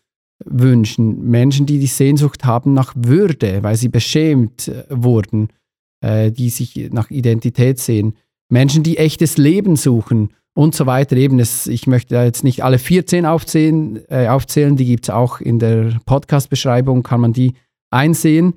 wünschen, 0.44 1.24
Menschen, 1.24 1.64
die 1.64 1.78
die 1.78 1.86
Sehnsucht 1.86 2.44
haben 2.44 2.74
nach 2.74 2.92
Würde, 2.94 3.62
weil 3.62 3.76
sie 3.76 3.88
beschämt 3.88 4.68
äh, 4.68 4.84
wurden, 4.90 5.48
äh, 6.02 6.30
die 6.30 6.50
sich 6.50 6.90
nach 6.92 7.10
Identität 7.10 7.78
sehen, 7.78 8.16
Menschen, 8.48 8.82
die 8.82 8.98
echtes 8.98 9.36
Leben 9.36 9.76
suchen 9.76 10.34
und 10.54 10.74
so 10.74 10.86
weiter. 10.86 11.16
Eben, 11.16 11.38
es, 11.38 11.66
ich 11.66 11.86
möchte 11.86 12.16
jetzt 12.16 12.44
nicht 12.44 12.64
alle 12.64 12.78
14 12.78 13.26
aufzählen, 13.26 14.00
äh, 14.08 14.28
aufzählen 14.28 14.76
die 14.76 14.86
gibt 14.86 15.04
es 15.04 15.10
auch 15.10 15.40
in 15.40 15.58
der 15.58 15.98
Podcast-Beschreibung, 16.06 17.02
kann 17.02 17.20
man 17.20 17.32
die 17.32 17.54
einsehen. 17.90 18.54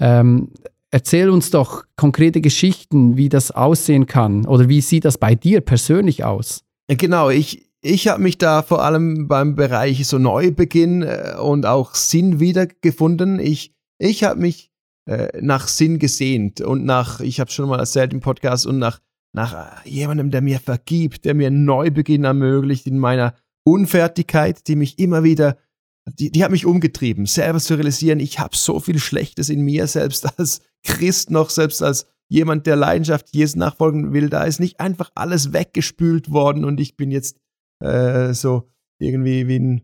Ähm, 0.00 0.50
erzähl 0.90 1.28
uns 1.28 1.50
doch 1.50 1.84
konkrete 1.96 2.40
Geschichten, 2.40 3.16
wie 3.16 3.28
das 3.28 3.50
aussehen 3.50 4.06
kann 4.06 4.46
oder 4.46 4.68
wie 4.68 4.80
sieht 4.80 5.04
das 5.04 5.18
bei 5.18 5.34
dir 5.34 5.60
persönlich 5.60 6.24
aus? 6.24 6.62
Genau, 6.88 7.30
ich, 7.30 7.68
ich 7.82 8.08
habe 8.08 8.22
mich 8.22 8.38
da 8.38 8.62
vor 8.62 8.82
allem 8.82 9.28
beim 9.28 9.54
Bereich 9.54 10.06
so 10.06 10.18
Neubeginn 10.18 11.02
äh, 11.02 11.34
und 11.40 11.66
auch 11.66 11.94
Sinn 11.94 12.40
wiedergefunden. 12.40 13.38
Ich, 13.38 13.74
ich 13.98 14.24
habe 14.24 14.40
mich 14.40 14.70
äh, 15.06 15.28
nach 15.40 15.68
Sinn 15.68 15.98
gesehnt 15.98 16.60
und 16.60 16.84
nach, 16.84 17.20
ich 17.20 17.40
habe 17.40 17.50
schon 17.50 17.68
mal 17.68 17.78
erzählt 17.78 18.12
im 18.12 18.20
Podcast, 18.20 18.66
und 18.66 18.78
nach 18.78 19.00
nach 19.34 19.84
jemandem, 19.84 20.30
der 20.30 20.40
mir 20.40 20.60
vergibt, 20.60 21.24
der 21.24 21.34
mir 21.34 21.48
einen 21.48 21.64
Neubeginn 21.64 22.24
ermöglicht 22.24 22.86
in 22.86 22.98
meiner 22.98 23.34
Unfertigkeit, 23.64 24.68
die 24.68 24.76
mich 24.76 24.98
immer 24.98 25.24
wieder, 25.24 25.58
die, 26.06 26.30
die 26.30 26.44
hat 26.44 26.52
mich 26.52 26.66
umgetrieben, 26.66 27.26
selber 27.26 27.58
zu 27.58 27.74
realisieren, 27.74 28.20
ich 28.20 28.38
habe 28.38 28.56
so 28.56 28.78
viel 28.78 28.98
Schlechtes 28.98 29.48
in 29.48 29.62
mir, 29.62 29.86
selbst 29.88 30.26
als 30.38 30.60
Christ 30.84 31.30
noch, 31.30 31.50
selbst 31.50 31.82
als 31.82 32.06
jemand, 32.28 32.66
der 32.66 32.76
Leidenschaft 32.76 33.34
Jesus 33.34 33.56
nachfolgen 33.56 34.12
will, 34.12 34.28
da 34.28 34.44
ist 34.44 34.60
nicht 34.60 34.78
einfach 34.78 35.10
alles 35.14 35.52
weggespült 35.52 36.30
worden 36.30 36.64
und 36.64 36.78
ich 36.78 36.96
bin 36.96 37.10
jetzt 37.10 37.36
äh, 37.82 38.32
so 38.34 38.70
irgendwie 39.00 39.48
wie 39.48 39.58
ein, 39.58 39.82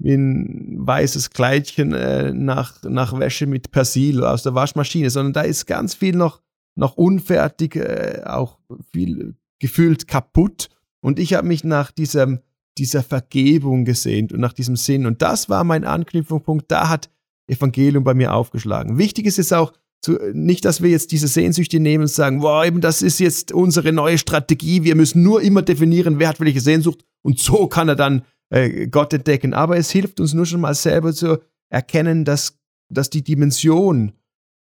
wie 0.00 0.14
ein 0.14 0.76
weißes 0.78 1.30
Kleidchen 1.30 1.92
äh, 1.92 2.32
nach, 2.32 2.82
nach 2.84 3.18
Wäsche 3.18 3.46
mit 3.46 3.70
Persil 3.70 4.24
aus 4.24 4.44
der 4.44 4.54
Waschmaschine, 4.54 5.10
sondern 5.10 5.34
da 5.34 5.42
ist 5.42 5.66
ganz 5.66 5.94
viel 5.94 6.16
noch 6.16 6.40
noch 6.78 6.96
unfertig, 6.96 7.76
äh, 7.76 8.22
auch 8.24 8.58
viel 8.92 9.34
gefühlt 9.58 10.06
kaputt. 10.06 10.68
Und 11.00 11.18
ich 11.18 11.34
habe 11.34 11.46
mich 11.46 11.64
nach 11.64 11.90
diesem, 11.90 12.40
dieser 12.78 13.02
Vergebung 13.02 13.84
gesehnt 13.84 14.32
und 14.32 14.40
nach 14.40 14.52
diesem 14.52 14.76
Sinn. 14.76 15.04
Und 15.04 15.20
das 15.20 15.48
war 15.48 15.64
mein 15.64 15.84
Anknüpfungspunkt. 15.84 16.70
Da 16.70 16.88
hat 16.88 17.10
Evangelium 17.48 18.04
bei 18.04 18.14
mir 18.14 18.32
aufgeschlagen. 18.32 18.96
Wichtig 18.96 19.26
ist 19.26 19.38
es 19.38 19.52
auch, 19.52 19.72
zu, 20.00 20.16
nicht, 20.32 20.64
dass 20.64 20.80
wir 20.80 20.90
jetzt 20.90 21.10
diese 21.10 21.26
Sehnsüchte 21.26 21.80
nehmen 21.80 22.02
und 22.02 22.08
sagen, 22.08 22.40
wow, 22.40 22.64
eben 22.64 22.80
das 22.80 23.02
ist 23.02 23.18
jetzt 23.18 23.50
unsere 23.50 23.92
neue 23.92 24.16
Strategie. 24.16 24.84
Wir 24.84 24.94
müssen 24.94 25.24
nur 25.24 25.42
immer 25.42 25.62
definieren, 25.62 26.20
wer 26.20 26.28
hat 26.28 26.38
welche 26.38 26.60
Sehnsucht 26.60 27.04
und 27.22 27.40
so 27.40 27.66
kann 27.66 27.88
er 27.88 27.96
dann 27.96 28.22
äh, 28.50 28.86
Gott 28.86 29.12
entdecken. 29.12 29.54
Aber 29.54 29.76
es 29.76 29.90
hilft 29.90 30.20
uns 30.20 30.34
nur 30.34 30.46
schon 30.46 30.60
mal 30.60 30.74
selber 30.74 31.12
zu 31.12 31.38
erkennen, 31.68 32.24
dass, 32.24 32.56
dass 32.88 33.10
die 33.10 33.24
Dimension, 33.24 34.12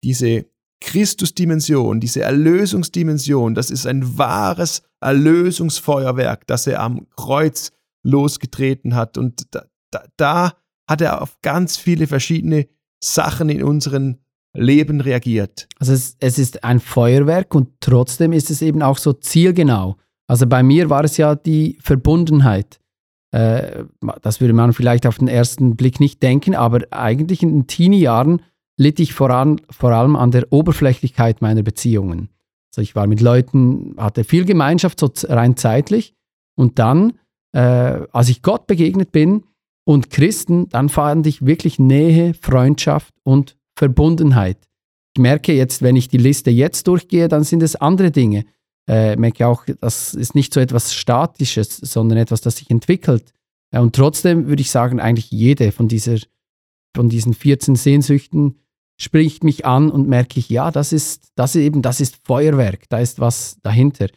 diese 0.02 0.46
Christusdimension, 0.80 2.00
diese 2.00 2.22
Erlösungsdimension, 2.22 3.54
das 3.54 3.70
ist 3.70 3.86
ein 3.86 4.18
wahres 4.18 4.82
Erlösungsfeuerwerk, 5.00 6.46
das 6.46 6.66
er 6.66 6.80
am 6.80 7.06
Kreuz 7.16 7.70
losgetreten 8.02 8.94
hat. 8.94 9.18
Und 9.18 9.54
da, 9.54 9.64
da, 9.90 10.04
da 10.16 10.52
hat 10.88 11.00
er 11.00 11.22
auf 11.22 11.38
ganz 11.42 11.76
viele 11.76 12.06
verschiedene 12.06 12.66
Sachen 13.02 13.48
in 13.48 13.62
unserem 13.62 14.18
Leben 14.56 15.00
reagiert. 15.00 15.68
Also 15.78 15.92
es, 15.92 16.16
es 16.18 16.38
ist 16.38 16.64
ein 16.64 16.80
Feuerwerk 16.80 17.54
und 17.54 17.68
trotzdem 17.80 18.32
ist 18.32 18.50
es 18.50 18.62
eben 18.62 18.82
auch 18.82 18.98
so 18.98 19.12
zielgenau. 19.12 19.96
Also 20.26 20.46
bei 20.46 20.62
mir 20.62 20.90
war 20.90 21.04
es 21.04 21.16
ja 21.16 21.34
die 21.34 21.78
Verbundenheit. 21.80 22.80
Äh, 23.32 23.84
das 24.22 24.40
würde 24.40 24.54
man 24.54 24.72
vielleicht 24.72 25.06
auf 25.06 25.18
den 25.18 25.28
ersten 25.28 25.76
Blick 25.76 26.00
nicht 26.00 26.22
denken, 26.22 26.54
aber 26.54 26.80
eigentlich 26.90 27.42
in 27.42 27.50
den 27.50 27.66
Teenie-Jahren 27.66 28.42
litt 28.80 28.98
ich 28.98 29.12
vor, 29.12 29.28
an, 29.28 29.60
vor 29.70 29.90
allem 29.90 30.16
an 30.16 30.30
der 30.30 30.50
Oberflächlichkeit 30.50 31.42
meiner 31.42 31.62
Beziehungen. 31.62 32.30
Also 32.72 32.80
ich 32.80 32.96
war 32.96 33.06
mit 33.06 33.20
Leuten, 33.20 33.94
hatte 33.98 34.24
viel 34.24 34.46
Gemeinschaft, 34.46 34.98
so 34.98 35.10
rein 35.28 35.58
zeitlich. 35.58 36.14
Und 36.56 36.78
dann, 36.78 37.12
äh, 37.52 37.60
als 38.10 38.30
ich 38.30 38.40
Gott 38.40 38.66
begegnet 38.66 39.12
bin 39.12 39.44
und 39.84 40.08
Christen, 40.08 40.70
dann 40.70 40.88
fand 40.88 41.26
ich 41.26 41.44
wirklich 41.44 41.78
Nähe, 41.78 42.32
Freundschaft 42.32 43.12
und 43.22 43.58
Verbundenheit. 43.76 44.56
Ich 45.14 45.20
merke 45.20 45.52
jetzt, 45.52 45.82
wenn 45.82 45.96
ich 45.96 46.08
die 46.08 46.16
Liste 46.16 46.50
jetzt 46.50 46.86
durchgehe, 46.86 47.28
dann 47.28 47.44
sind 47.44 47.62
es 47.62 47.76
andere 47.76 48.10
Dinge. 48.10 48.46
Äh, 48.88 49.14
merke 49.16 49.46
auch, 49.46 49.66
das 49.82 50.14
ist 50.14 50.34
nicht 50.34 50.54
so 50.54 50.60
etwas 50.60 50.94
Statisches, 50.94 51.76
sondern 51.76 52.16
etwas, 52.16 52.40
das 52.40 52.56
sich 52.56 52.70
entwickelt. 52.70 53.34
Äh, 53.72 53.80
und 53.80 53.94
trotzdem 53.94 54.46
würde 54.46 54.62
ich 54.62 54.70
sagen, 54.70 55.00
eigentlich 55.00 55.30
jede 55.30 55.70
von, 55.70 55.86
dieser, 55.86 56.16
von 56.96 57.10
diesen 57.10 57.34
14 57.34 57.76
Sehnsüchten 57.76 58.56
spricht 59.00 59.44
mich 59.44 59.64
an 59.64 59.90
und 59.90 60.08
merke 60.08 60.38
ich, 60.38 60.50
ja, 60.50 60.70
das 60.70 60.92
ist, 60.92 61.32
das 61.34 61.56
ist 61.56 61.62
eben, 61.62 61.80
das 61.80 62.00
ist 62.00 62.20
Feuerwerk, 62.24 62.88
da 62.90 62.98
ist 62.98 63.18
was 63.18 63.56
dahinter. 63.62 64.08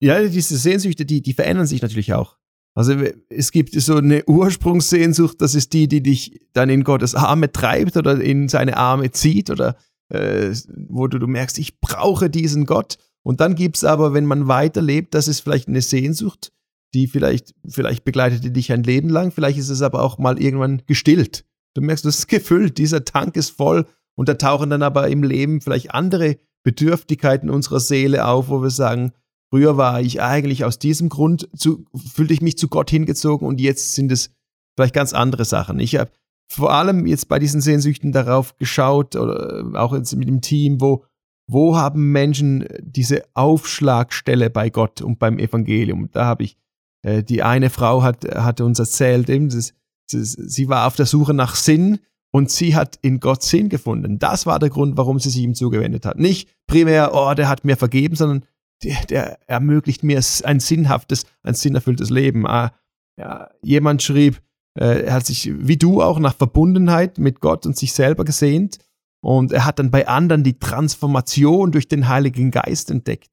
Ja, 0.00 0.22
diese 0.26 0.56
Sehnsüchte, 0.56 1.04
die, 1.04 1.20
die 1.20 1.34
verändern 1.34 1.66
sich 1.66 1.82
natürlich 1.82 2.14
auch. 2.14 2.38
Also 2.74 2.94
es 3.28 3.52
gibt 3.52 3.72
so 3.72 3.96
eine 3.96 4.24
Ursprungssehnsucht, 4.26 5.40
das 5.40 5.54
ist 5.54 5.72
die, 5.74 5.86
die 5.86 6.02
dich 6.02 6.40
dann 6.54 6.70
in 6.70 6.82
Gottes 6.82 7.14
Arme 7.14 7.52
treibt 7.52 7.96
oder 7.96 8.18
in 8.20 8.48
seine 8.48 8.76
Arme 8.78 9.10
zieht 9.10 9.50
oder 9.50 9.76
äh, 10.08 10.54
wo 10.88 11.08
du, 11.08 11.18
du 11.18 11.26
merkst, 11.26 11.58
ich 11.58 11.80
brauche 11.80 12.30
diesen 12.30 12.64
Gott. 12.64 12.98
Und 13.22 13.40
dann 13.40 13.54
gibt 13.54 13.76
es 13.76 13.84
aber, 13.84 14.14
wenn 14.14 14.26
man 14.26 14.48
weiterlebt, 14.48 15.14
das 15.14 15.28
ist 15.28 15.40
vielleicht 15.40 15.68
eine 15.68 15.82
Sehnsucht, 15.82 16.52
die 16.94 17.06
vielleicht, 17.06 17.54
vielleicht 17.68 18.04
begleitet 18.04 18.56
dich 18.56 18.72
ein 18.72 18.82
Leben 18.82 19.10
lang, 19.10 19.30
vielleicht 19.30 19.58
ist 19.58 19.70
es 19.70 19.82
aber 19.82 20.02
auch 20.02 20.16
mal 20.18 20.40
irgendwann 20.40 20.82
gestillt. 20.86 21.44
Du 21.74 21.82
merkst, 21.82 22.04
das 22.06 22.20
ist 22.20 22.28
gefüllt, 22.28 22.78
dieser 22.78 23.04
Tank 23.04 23.36
ist 23.36 23.50
voll 23.50 23.86
und 24.16 24.28
da 24.28 24.34
tauchen 24.34 24.70
dann 24.70 24.82
aber 24.82 25.08
im 25.08 25.22
Leben 25.22 25.60
vielleicht 25.60 25.94
andere 25.94 26.38
Bedürftigkeiten 26.64 27.50
unserer 27.50 27.80
Seele 27.80 28.26
auf, 28.26 28.48
wo 28.48 28.62
wir 28.62 28.70
sagen, 28.70 29.12
früher 29.50 29.76
war 29.76 30.00
ich 30.00 30.20
eigentlich 30.20 30.64
aus 30.64 30.78
diesem 30.78 31.08
Grund, 31.08 31.48
zu, 31.56 31.84
fühlte 31.94 32.34
ich 32.34 32.42
mich 32.42 32.58
zu 32.58 32.68
Gott 32.68 32.90
hingezogen 32.90 33.46
und 33.46 33.60
jetzt 33.60 33.94
sind 33.94 34.10
es 34.10 34.30
vielleicht 34.76 34.94
ganz 34.94 35.12
andere 35.12 35.44
Sachen. 35.44 35.78
Ich 35.78 35.96
habe 35.96 36.10
vor 36.50 36.72
allem 36.72 37.06
jetzt 37.06 37.28
bei 37.28 37.38
diesen 37.38 37.60
Sehnsüchten 37.60 38.12
darauf 38.12 38.56
geschaut, 38.58 39.16
oder 39.16 39.60
äh, 39.60 39.76
auch 39.76 39.94
jetzt 39.94 40.14
mit 40.16 40.28
dem 40.28 40.40
Team, 40.40 40.80
wo, 40.80 41.04
wo 41.48 41.76
haben 41.76 42.12
Menschen 42.12 42.66
diese 42.80 43.22
Aufschlagstelle 43.34 44.50
bei 44.50 44.70
Gott 44.70 45.02
und 45.02 45.18
beim 45.18 45.38
Evangelium. 45.38 46.08
Da 46.12 46.24
habe 46.24 46.44
ich, 46.44 46.56
äh, 47.02 47.22
die 47.22 47.42
eine 47.42 47.70
Frau 47.70 48.02
hat, 48.02 48.24
hatte 48.24 48.64
uns 48.64 48.78
erzählt, 48.78 49.28
eben, 49.28 49.48
das, 49.48 49.74
das, 50.10 50.32
sie 50.32 50.68
war 50.68 50.86
auf 50.86 50.96
der 50.96 51.06
Suche 51.06 51.34
nach 51.34 51.56
Sinn 51.56 51.98
und 52.36 52.50
sie 52.50 52.76
hat 52.76 52.98
in 53.00 53.18
Gott 53.18 53.42
Sinn 53.42 53.70
gefunden. 53.70 54.18
Das 54.18 54.44
war 54.44 54.58
der 54.58 54.68
Grund, 54.68 54.98
warum 54.98 55.18
sie 55.18 55.30
sich 55.30 55.42
ihm 55.42 55.54
zugewendet 55.54 56.04
hat. 56.04 56.18
Nicht 56.18 56.50
primär, 56.66 57.12
oh, 57.14 57.32
der 57.32 57.48
hat 57.48 57.64
mir 57.64 57.78
vergeben, 57.78 58.14
sondern 58.14 58.44
der, 58.84 59.06
der 59.06 59.38
ermöglicht 59.48 60.02
mir 60.02 60.20
ein 60.44 60.60
sinnhaftes, 60.60 61.24
ein 61.42 61.54
sinnerfülltes 61.54 62.10
Leben. 62.10 62.46
Ah, 62.46 62.74
ja, 63.18 63.48
jemand 63.62 64.02
schrieb, 64.02 64.42
äh, 64.78 65.06
er 65.06 65.14
hat 65.14 65.24
sich 65.24 65.50
wie 65.56 65.78
du 65.78 66.02
auch 66.02 66.18
nach 66.18 66.34
Verbundenheit 66.34 67.16
mit 67.16 67.40
Gott 67.40 67.64
und 67.64 67.74
sich 67.74 67.94
selber 67.94 68.26
gesehnt 68.26 68.80
und 69.22 69.52
er 69.52 69.64
hat 69.64 69.78
dann 69.78 69.90
bei 69.90 70.06
anderen 70.06 70.44
die 70.44 70.58
Transformation 70.58 71.72
durch 71.72 71.88
den 71.88 72.06
Heiligen 72.06 72.50
Geist 72.50 72.90
entdeckt. 72.90 73.30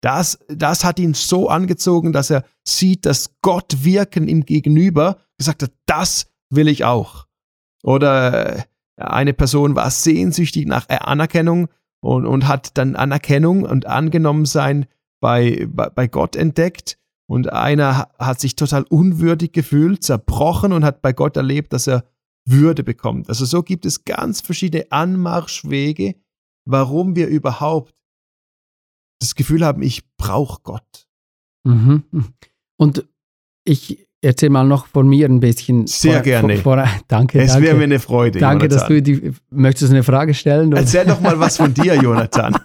Das, 0.00 0.40
das 0.48 0.82
hat 0.82 0.98
ihn 0.98 1.14
so 1.14 1.48
angezogen, 1.48 2.12
dass 2.12 2.30
er 2.30 2.42
sieht, 2.66 3.06
dass 3.06 3.36
Gott 3.42 3.84
wirken 3.84 4.26
im 4.26 4.44
Gegenüber, 4.44 5.18
gesagt 5.38 5.62
hat, 5.62 5.72
das 5.86 6.26
will 6.48 6.66
ich 6.66 6.84
auch. 6.84 7.29
Oder 7.82 8.56
äh, 8.56 8.62
eine 8.96 9.32
Person 9.32 9.74
war 9.76 9.90
sehnsüchtig 9.90 10.66
nach 10.66 10.88
Anerkennung 10.88 11.68
und, 12.00 12.26
und 12.26 12.48
hat 12.48 12.76
dann 12.76 12.96
Anerkennung 12.96 13.64
und 13.64 13.86
angenommen 13.86 14.46
sein 14.46 14.86
bei, 15.20 15.66
bei, 15.70 15.88
bei 15.90 16.06
Gott 16.06 16.36
entdeckt. 16.36 16.98
Und 17.28 17.52
einer 17.52 18.08
hat 18.18 18.40
sich 18.40 18.56
total 18.56 18.82
unwürdig 18.84 19.52
gefühlt, 19.52 20.02
zerbrochen 20.02 20.72
und 20.72 20.84
hat 20.84 21.00
bei 21.00 21.12
Gott 21.12 21.36
erlebt, 21.36 21.72
dass 21.72 21.86
er 21.86 22.04
Würde 22.44 22.82
bekommt. 22.82 23.28
Also 23.28 23.44
so 23.44 23.62
gibt 23.62 23.86
es 23.86 24.04
ganz 24.04 24.40
verschiedene 24.40 24.90
Anmarschwege, 24.90 26.16
warum 26.64 27.14
wir 27.14 27.28
überhaupt 27.28 27.94
das 29.20 29.34
Gefühl 29.34 29.64
haben, 29.64 29.82
ich 29.82 30.16
brauche 30.16 30.60
Gott. 30.62 31.08
Mhm. 31.64 32.04
Und 32.76 33.06
ich 33.64 34.08
erzähle 34.22 34.50
mal 34.50 34.64
noch 34.64 34.86
von 34.86 35.08
mir 35.08 35.28
ein 35.28 35.40
bisschen. 35.40 35.86
Sehr 35.86 36.14
vor, 36.14 36.22
gerne. 36.22 36.56
Vor, 36.56 36.76
vor, 36.76 36.88
danke. 37.08 37.40
Es 37.40 37.60
wäre 37.60 37.76
mir 37.76 37.84
eine 37.84 37.98
Freude. 37.98 38.38
Danke, 38.38 38.66
Jonathan. 38.66 38.78
dass 38.78 38.88
du 38.88 39.02
die. 39.02 39.32
Möchtest 39.50 39.90
du 39.90 39.96
eine 39.96 40.02
Frage 40.02 40.34
stellen? 40.34 40.68
Oder? 40.68 40.78
Erzähl 40.78 41.06
doch 41.06 41.20
mal 41.20 41.38
was 41.38 41.56
von 41.56 41.72
dir, 41.72 41.94
Jonathan. 41.96 42.56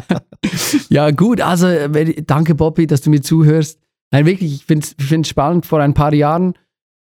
ja, 0.88 1.10
gut. 1.10 1.40
Also, 1.40 1.66
danke, 2.26 2.54
Bobby, 2.54 2.86
dass 2.86 3.00
du 3.00 3.10
mir 3.10 3.22
zuhörst. 3.22 3.78
Nein, 4.12 4.26
wirklich, 4.26 4.54
ich 4.54 4.64
finde 4.64 4.86
es 5.20 5.28
spannend. 5.28 5.66
Vor 5.66 5.80
ein 5.80 5.94
paar 5.94 6.12
Jahren 6.14 6.54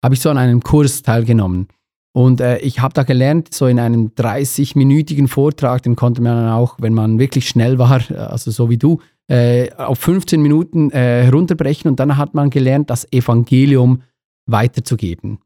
habe 0.03 0.15
ich 0.15 0.21
so 0.21 0.31
an 0.31 0.39
einem 0.39 0.63
Kurs 0.63 1.03
teilgenommen. 1.03 1.69
Und 2.13 2.41
äh, 2.41 2.59
ich 2.59 2.81
habe 2.81 2.95
da 2.95 3.03
gelernt, 3.03 3.53
so 3.53 3.67
in 3.67 3.79
einem 3.79 4.13
30-minütigen 4.17 5.29
Vortrag, 5.29 5.83
den 5.83 5.97
konnte 5.97 6.23
man 6.23 6.35
dann 6.37 6.49
auch, 6.51 6.77
wenn 6.79 6.95
man 6.95 7.19
wirklich 7.19 7.47
schnell 7.47 7.79
war, 7.79 8.01
also 8.31 8.51
so 8.51 8.71
wie 8.71 8.79
du, 8.79 9.01
äh, 9.29 9.73
auf 9.75 9.99
15 9.99 10.41
Minuten 10.41 10.91
äh, 10.91 11.25
herunterbrechen. 11.25 11.91
Und 11.91 12.01
dann 12.01 12.17
hat 12.17 12.35
man 12.35 12.51
gelernt, 12.51 12.91
das 12.91 13.11
Evangelium 13.13 14.03
weiterzugeben 14.47 15.39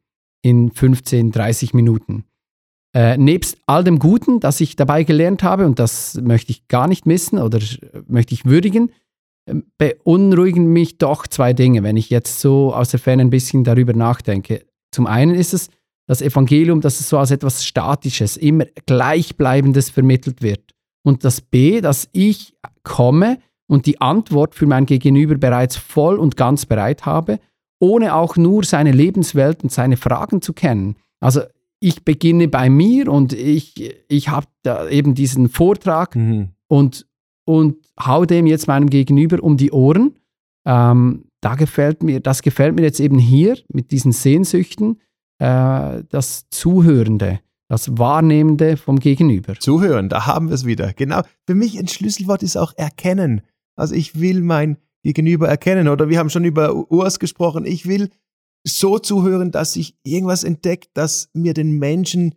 in 0.43 0.71
15, 0.71 1.33
30 1.33 1.75
Minuten. 1.75 2.25
Äh, 2.95 3.17
nebst 3.19 3.59
all 3.67 3.85
dem 3.85 3.99
Guten, 3.99 4.41
das 4.41 4.61
ich 4.61 4.75
dabei 4.75 5.05
gelernt 5.05 5.43
habe, 5.43 5.65
und 5.65 5.79
das 5.79 6.21
möchte 6.21 6.51
ich 6.51 6.67
gar 6.67 6.89
nicht 6.89 7.07
missen 7.07 7.39
oder 7.39 7.61
möchte 8.09 8.35
ich 8.35 8.45
würdigen, 8.45 8.91
ähm, 9.47 9.65
beunruhigen 9.79 10.73
mich 10.73 10.99
doch 10.99 11.27
zwei 11.27 11.53
Dinge, 11.53 11.83
wenn 11.83 11.97
ich 11.97 12.11
jetzt 12.11 12.41
so 12.41 12.75
aus 12.75 12.91
der 12.91 12.99
Ferne 12.99 13.23
ein 13.23 13.31
bisschen 13.31 13.63
darüber 13.63 13.93
nachdenke. 13.93 14.67
Zum 14.93 15.07
einen 15.07 15.35
ist 15.35 15.55
es, 15.55 15.71
das 16.09 16.23
Evangelium, 16.23 16.81
dass 16.81 16.99
es 16.99 17.09
so 17.09 17.19
als 17.19 17.31
etwas 17.31 17.65
Statisches, 17.65 18.37
immer 18.37 18.65
Gleichbleibendes 18.87 19.91
vermittelt 19.91 20.43
wird. 20.43 20.75
Und 21.05 21.25
das 21.25 21.41
B, 21.41 21.81
dass 21.81 22.09
ich 22.11 22.57
komme 22.83 23.39
und 23.71 23.87
die 23.87 24.01
Antwort 24.01 24.57
für 24.57 24.67
mein 24.67 24.85
Gegenüber 24.85 25.37
bereits 25.37 25.77
voll 25.77 26.17
und 26.19 26.37
ganz 26.37 26.67
bereit 26.67 27.07
habe, 27.07 27.39
ohne 27.79 28.17
auch 28.17 28.37
nur 28.37 28.65
seine 28.65 28.91
Lebenswelt 28.91 29.63
und 29.63 29.71
seine 29.71 29.97
Fragen 29.97 30.43
zu 30.43 30.53
kennen. 30.53 30.97
Also 31.21 31.43
ich 31.79 32.05
beginne 32.05 32.49
bei 32.49 32.69
mir 32.69 33.09
und 33.09 33.33
ich, 33.33 33.95
ich 34.09 34.29
habe 34.29 34.49
da 34.65 34.89
eben 34.89 35.15
diesen 35.15 35.49
Vortrag 35.49 36.17
mhm. 36.17 36.49
und, 36.67 37.07
und 37.45 37.77
hau 37.99 38.25
dem 38.25 38.47
jetzt 38.47 38.67
meinem 38.67 38.91
Gegenüber 38.91 39.41
um 39.41 39.57
die 39.57 39.71
Ohren. 39.71 40.17
Ähm, 40.67 41.27
da 41.41 41.55
gefällt 41.55 42.03
mir, 42.03 42.19
das 42.19 42.43
gefällt 42.43 42.75
mir 42.75 42.83
jetzt 42.83 42.99
eben 42.99 43.21
hier 43.21 43.57
mit 43.73 43.93
diesen 43.93 44.11
Sehnsüchten 44.11 45.01
äh, 45.39 46.03
das 46.09 46.49
Zuhörende, 46.51 47.39
das 47.69 47.97
Wahrnehmende 47.97 48.77
vom 48.77 48.99
Gegenüber. 48.99 49.55
Zuhören, 49.61 50.09
da 50.09 50.27
haben 50.27 50.49
wir 50.49 50.55
es 50.57 50.67
wieder. 50.67 50.93
Genau. 50.93 51.23
Für 51.47 51.55
mich 51.55 51.79
ein 51.79 51.87
Schlüsselwort 51.87 52.43
ist 52.43 52.57
auch 52.57 52.73
erkennen. 52.77 53.43
Also 53.81 53.95
ich 53.95 54.21
will 54.21 54.43
mein 54.43 54.77
Gegenüber 55.03 55.49
erkennen. 55.49 55.89
Oder 55.89 56.09
wir 56.09 56.19
haben 56.19 56.31
schon 56.31 56.45
über 56.45 56.91
Urs 56.91 57.19
gesprochen. 57.19 57.65
Ich 57.65 57.87
will 57.87 58.11
so 58.67 58.99
zuhören, 58.99 59.51
dass 59.51 59.77
ich 59.77 59.97
irgendwas 60.05 60.45
entdeckt, 60.45 60.91
das 60.95 61.31
mir 61.33 61.55
den 61.55 61.79
Menschen 61.79 62.35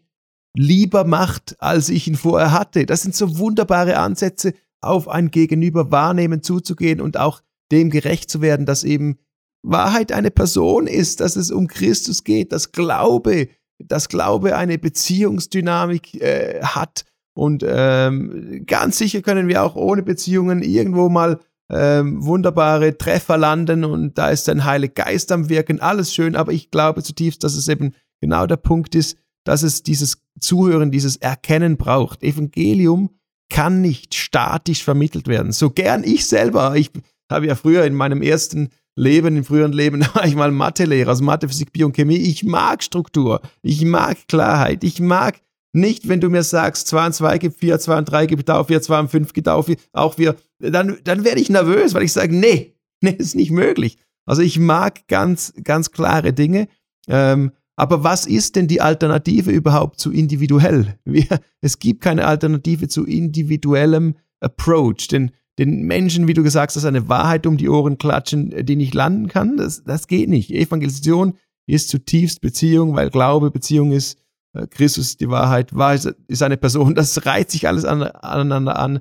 lieber 0.56 1.04
macht, 1.04 1.56
als 1.60 1.90
ich 1.90 2.08
ihn 2.08 2.16
vorher 2.16 2.52
hatte. 2.52 2.86
Das 2.86 3.02
sind 3.02 3.16
so 3.16 3.38
wunderbare 3.38 3.98
Ansätze, 3.98 4.54
auf 4.82 5.08
ein 5.08 5.32
Gegenüber 5.32 5.92
wahrnehmen 5.92 6.44
zuzugehen 6.44 7.02
und 7.02 7.18
auch 7.18 7.42
dem 7.72 7.90
gerecht 7.90 8.30
zu 8.30 8.42
werden, 8.42 8.66
dass 8.66 8.84
eben 8.84 9.18
Wahrheit 9.64 10.12
eine 10.12 10.30
Person 10.30 10.88
ist, 10.88 11.22
dass 11.22 11.36
es 11.38 11.52
um 11.52 11.68
Christus 11.68 12.24
geht, 12.24 12.52
dass 12.52 12.74
Glaube, 12.74 13.48
dass 13.80 14.10
Glaube 14.10 14.58
eine 14.58 14.78
Beziehungsdynamik 14.78 16.22
äh, 16.22 16.62
hat. 16.62 17.06
Und 17.34 17.66
ähm, 17.68 18.64
ganz 18.66 18.98
sicher 18.98 19.22
können 19.22 19.48
wir 19.48 19.64
auch 19.64 19.76
ohne 19.76 20.04
Beziehungen 20.04 20.62
irgendwo 20.62 21.10
mal 21.10 21.40
ähm, 21.70 22.24
wunderbare 22.24 22.98
Treffer 22.98 23.38
landen 23.38 23.84
und 23.84 24.18
da 24.18 24.30
ist 24.30 24.50
ein 24.50 24.66
Heiliger 24.66 25.06
Geist 25.06 25.32
am 25.32 25.50
Wirken, 25.50 25.80
alles 25.80 26.14
schön, 26.14 26.36
aber 26.36 26.52
ich 26.52 26.70
glaube 26.72 27.02
zutiefst, 27.02 27.44
dass 27.44 27.56
es 27.56 27.68
eben 27.68 27.94
genau 28.22 28.46
der 28.46 28.58
Punkt 28.58 28.96
ist, 28.96 29.18
dass 29.44 29.64
es 29.64 29.82
dieses 29.82 30.22
Zuhören, 30.40 30.92
dieses 30.92 31.16
Erkennen 31.18 31.78
braucht. 31.78 32.22
Evangelium 32.22 33.10
kann 33.50 33.82
nicht 33.82 34.16
statisch 34.16 34.84
vermittelt 34.84 35.28
werden. 35.28 35.52
So 35.52 35.70
gern 35.70 36.04
ich 36.04 36.28
selber, 36.28 36.76
ich 36.76 36.92
habe 37.32 37.48
ja 37.48 37.56
früher 37.56 37.86
in 37.86 37.94
meinem 37.94 38.22
ersten 38.22 38.70
Leben, 38.96 39.36
im 39.36 39.44
früheren 39.44 39.74
Leben 39.74 40.02
war 40.14 40.26
ich 40.26 40.36
mal 40.36 40.52
Mathelehrer, 40.52 41.10
also 41.10 41.24
Mathe, 41.24 41.48
Physik, 41.48 41.74
Biochemie. 41.74 42.18
Ich 42.18 42.44
mag 42.44 42.84
Struktur, 42.84 43.42
ich 43.62 43.84
mag 43.84 44.18
Klarheit, 44.28 44.84
ich 44.84 45.00
mag 45.00 45.40
nicht, 45.74 46.08
wenn 46.08 46.22
du 46.22 46.30
mir 46.30 46.44
sagst, 46.44 46.88
2 46.88 47.08
und 47.08 47.14
2 47.14 47.38
gibt 47.40 47.58
4, 47.58 47.80
2 47.80 47.98
und 47.98 48.06
3 48.06 48.26
gibt 48.28 48.50
auch 48.50 48.68
4, 48.68 48.82
2 48.82 49.00
und 49.00 49.10
5 49.10 49.34
gibt 49.34 49.50
auch 49.50 49.66
4, 49.66 49.76
auch 49.92 50.14
4, 50.14 50.36
dann, 50.60 50.98
dann 51.04 51.24
werde 51.26 51.42
ich 51.42 51.50
nervös, 51.50 51.94
weil 51.94 52.04
ich 52.04 52.14
sage, 52.14 52.36
nee, 52.36 52.76
nee, 53.02 53.16
ist 53.18 53.36
nicht 53.36 53.52
möglich. 53.52 53.98
Also 54.26 54.42
ich 54.42 54.60
mag 54.60 55.08
ganz, 55.08 55.54
ganz 55.64 55.92
klare 55.92 56.32
Dinge. 56.32 56.68
Ähm, 57.08 57.52
aber 57.76 58.04
was 58.04 58.28
ist 58.28 58.56
denn 58.56 58.68
die 58.68 58.82
Alternative 58.82 59.52
überhaupt 59.52 60.00
zu 60.00 60.12
individuell? 60.12 60.98
Wir, 61.06 61.26
es 61.60 61.80
gibt 61.80 62.02
keine 62.02 62.28
Alternative 62.28 62.88
zu 62.88 63.06
individuellem 63.06 64.16
Approach, 64.40 65.08
denn 65.10 65.32
den 65.60 65.84
Menschen, 65.84 66.28
wie 66.28 66.34
du 66.34 66.44
gesagt 66.44 66.76
hast, 66.76 66.86
eine 66.86 67.10
Wahrheit 67.10 67.46
um 67.46 67.58
die 67.58 67.70
Ohren 67.70 67.98
klatschen, 67.98 68.66
die 68.66 68.76
nicht 68.76 68.94
landen 68.94 69.28
kann. 69.28 69.58
Das, 69.58 69.84
das 69.84 70.08
geht 70.08 70.30
nicht. 70.30 70.52
Evangelisation 70.52 71.34
ist 71.68 71.90
zutiefst 71.90 72.42
Beziehung, 72.42 72.96
weil 72.96 73.10
Glaube 73.10 73.52
Beziehung 73.52 73.92
ist. 73.92 74.18
Äh, 74.54 74.68
Christus 74.68 75.08
ist 75.08 75.22
die 75.22 75.30
Wahrheit, 75.30 75.76
Wahrheit 75.76 76.16
ist 76.28 76.44
eine 76.44 76.58
Person. 76.58 76.96
Das 76.96 77.26
reiht 77.26 77.52
sich 77.52 77.68
alles 77.68 77.86
an, 77.86 78.04
aneinander 78.04 78.78
an. 78.78 79.00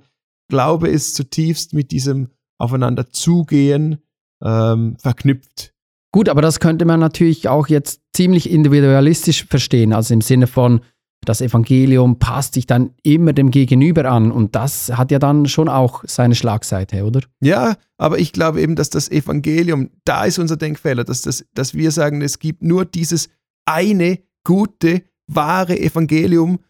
Glaube 0.49 0.89
ist 0.89 1.15
zutiefst 1.15 1.73
mit 1.75 1.91
diesem 1.91 2.29
Aufeinander 2.59 3.09
zugehen 3.11 4.03
ähm, 4.43 4.97
verknüpft. 4.99 5.73
Gut, 6.13 6.29
aber 6.29 6.43
das 6.43 6.61
könnte 6.61 6.85
man 6.85 7.01
natürlich 7.01 7.49
auch 7.49 7.69
jetzt 7.69 8.03
ziemlich 8.15 8.51
individualistisch 8.51 9.47
verstehen, 9.47 9.93
also 9.95 10.13
im 10.13 10.21
Sinne 10.21 10.47
von, 10.47 10.83
das 11.25 11.41
Evangelium 11.41 12.19
passt 12.19 12.55
sich 12.55 12.67
dann 12.67 12.91
immer 13.03 13.33
dem 13.33 13.51
Gegenüber 13.51 14.07
an 14.07 14.33
und 14.33 14.57
das 14.57 14.93
hat 14.97 15.11
ja 15.13 15.19
dann 15.19 15.47
schon 15.47 15.69
auch 15.69 16.03
seine 16.07 16.35
Schlagseite, 16.35 17.05
oder? 17.05 17.21
Ja, 17.41 17.77
aber 17.97 18.19
ich 18.19 18.33
glaube 18.33 18.61
eben, 18.61 18.75
dass 18.75 18.91
das 18.91 19.09
Evangelium, 19.09 19.91
da 20.05 20.25
ist 20.25 20.39
unser 20.39 20.57
Denkfehler, 20.57 21.05
dass, 21.05 21.23
das, 21.23 21.45
dass 21.55 21.75
wir 21.75 21.93
sagen, 21.93 22.23
es 22.23 22.41
gibt 22.41 22.63
nur 22.63 22.85
dieses 22.85 23.29
eine 23.65 24.19
gute, 24.45 25.03
wahre 25.27 25.79
Evangelium. 25.79 26.61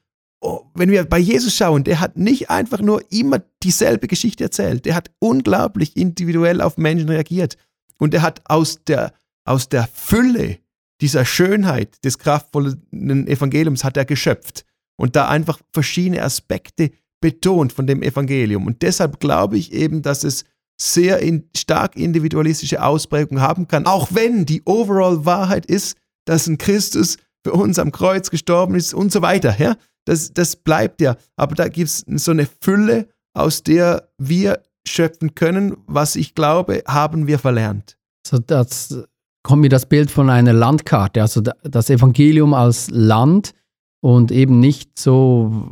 Oh, 0.40 0.62
wenn 0.74 0.90
wir 0.90 1.04
bei 1.04 1.18
Jesus 1.18 1.54
schauen, 1.56 1.84
der 1.84 2.00
hat 2.00 2.16
nicht 2.16 2.50
einfach 2.50 2.80
nur 2.80 3.02
immer 3.12 3.42
dieselbe 3.62 4.08
Geschichte 4.08 4.44
erzählt, 4.44 4.84
der 4.84 4.96
hat 4.96 5.10
unglaublich 5.20 5.96
individuell 5.96 6.60
auf 6.60 6.76
Menschen 6.78 7.08
reagiert 7.08 7.56
und 7.98 8.12
er 8.12 8.22
hat 8.22 8.42
aus 8.46 8.82
der, 8.84 9.12
aus 9.44 9.68
der 9.68 9.88
Fülle 9.92 10.58
dieser 11.00 11.24
Schönheit 11.24 12.04
des 12.04 12.18
kraftvollen 12.18 13.26
Evangeliums 13.26 13.84
hat 13.84 13.96
er 13.96 14.04
geschöpft 14.04 14.64
und 14.96 15.16
da 15.16 15.28
einfach 15.28 15.60
verschiedene 15.72 16.22
Aspekte 16.22 16.90
betont 17.20 17.72
von 17.72 17.86
dem 17.86 18.02
Evangelium. 18.02 18.66
Und 18.66 18.82
deshalb 18.82 19.20
glaube 19.20 19.58
ich 19.58 19.72
eben, 19.72 20.02
dass 20.02 20.24
es 20.24 20.44
sehr 20.80 21.20
in, 21.20 21.48
stark 21.56 21.96
individualistische 21.96 22.82
Ausprägungen 22.82 23.42
haben 23.42 23.68
kann, 23.68 23.86
auch 23.86 24.08
wenn 24.12 24.46
die 24.46 24.62
Overall-Wahrheit 24.64 25.66
ist, 25.66 25.96
dass 26.24 26.46
ein 26.46 26.58
Christus 26.58 27.18
für 27.44 27.52
uns 27.52 27.78
am 27.78 27.92
Kreuz 27.92 28.30
gestorben 28.30 28.74
ist 28.74 28.94
und 28.94 29.12
so 29.12 29.22
weiter. 29.22 29.54
Ja? 29.58 29.76
Das, 30.04 30.32
das 30.32 30.56
bleibt 30.56 31.00
ja. 31.00 31.16
Aber 31.36 31.54
da 31.54 31.68
gibt 31.68 31.88
es 31.88 32.04
so 32.06 32.30
eine 32.30 32.46
Fülle, 32.60 33.08
aus 33.34 33.62
der 33.62 34.08
wir 34.18 34.62
schöpfen 34.86 35.34
können, 35.34 35.76
was 35.86 36.16
ich 36.16 36.34
glaube, 36.34 36.82
haben 36.86 37.26
wir 37.26 37.38
verlernt. 37.38 37.98
So, 38.26 38.38
das 38.38 39.04
kommt 39.42 39.62
mir 39.62 39.68
das 39.68 39.86
Bild 39.86 40.10
von 40.10 40.30
einer 40.30 40.52
Landkarte, 40.52 41.20
also 41.20 41.40
das 41.40 41.90
Evangelium 41.90 42.54
als 42.54 42.90
Land 42.90 43.54
und 44.00 44.30
eben 44.30 44.60
nicht 44.60 44.98
so 44.98 45.70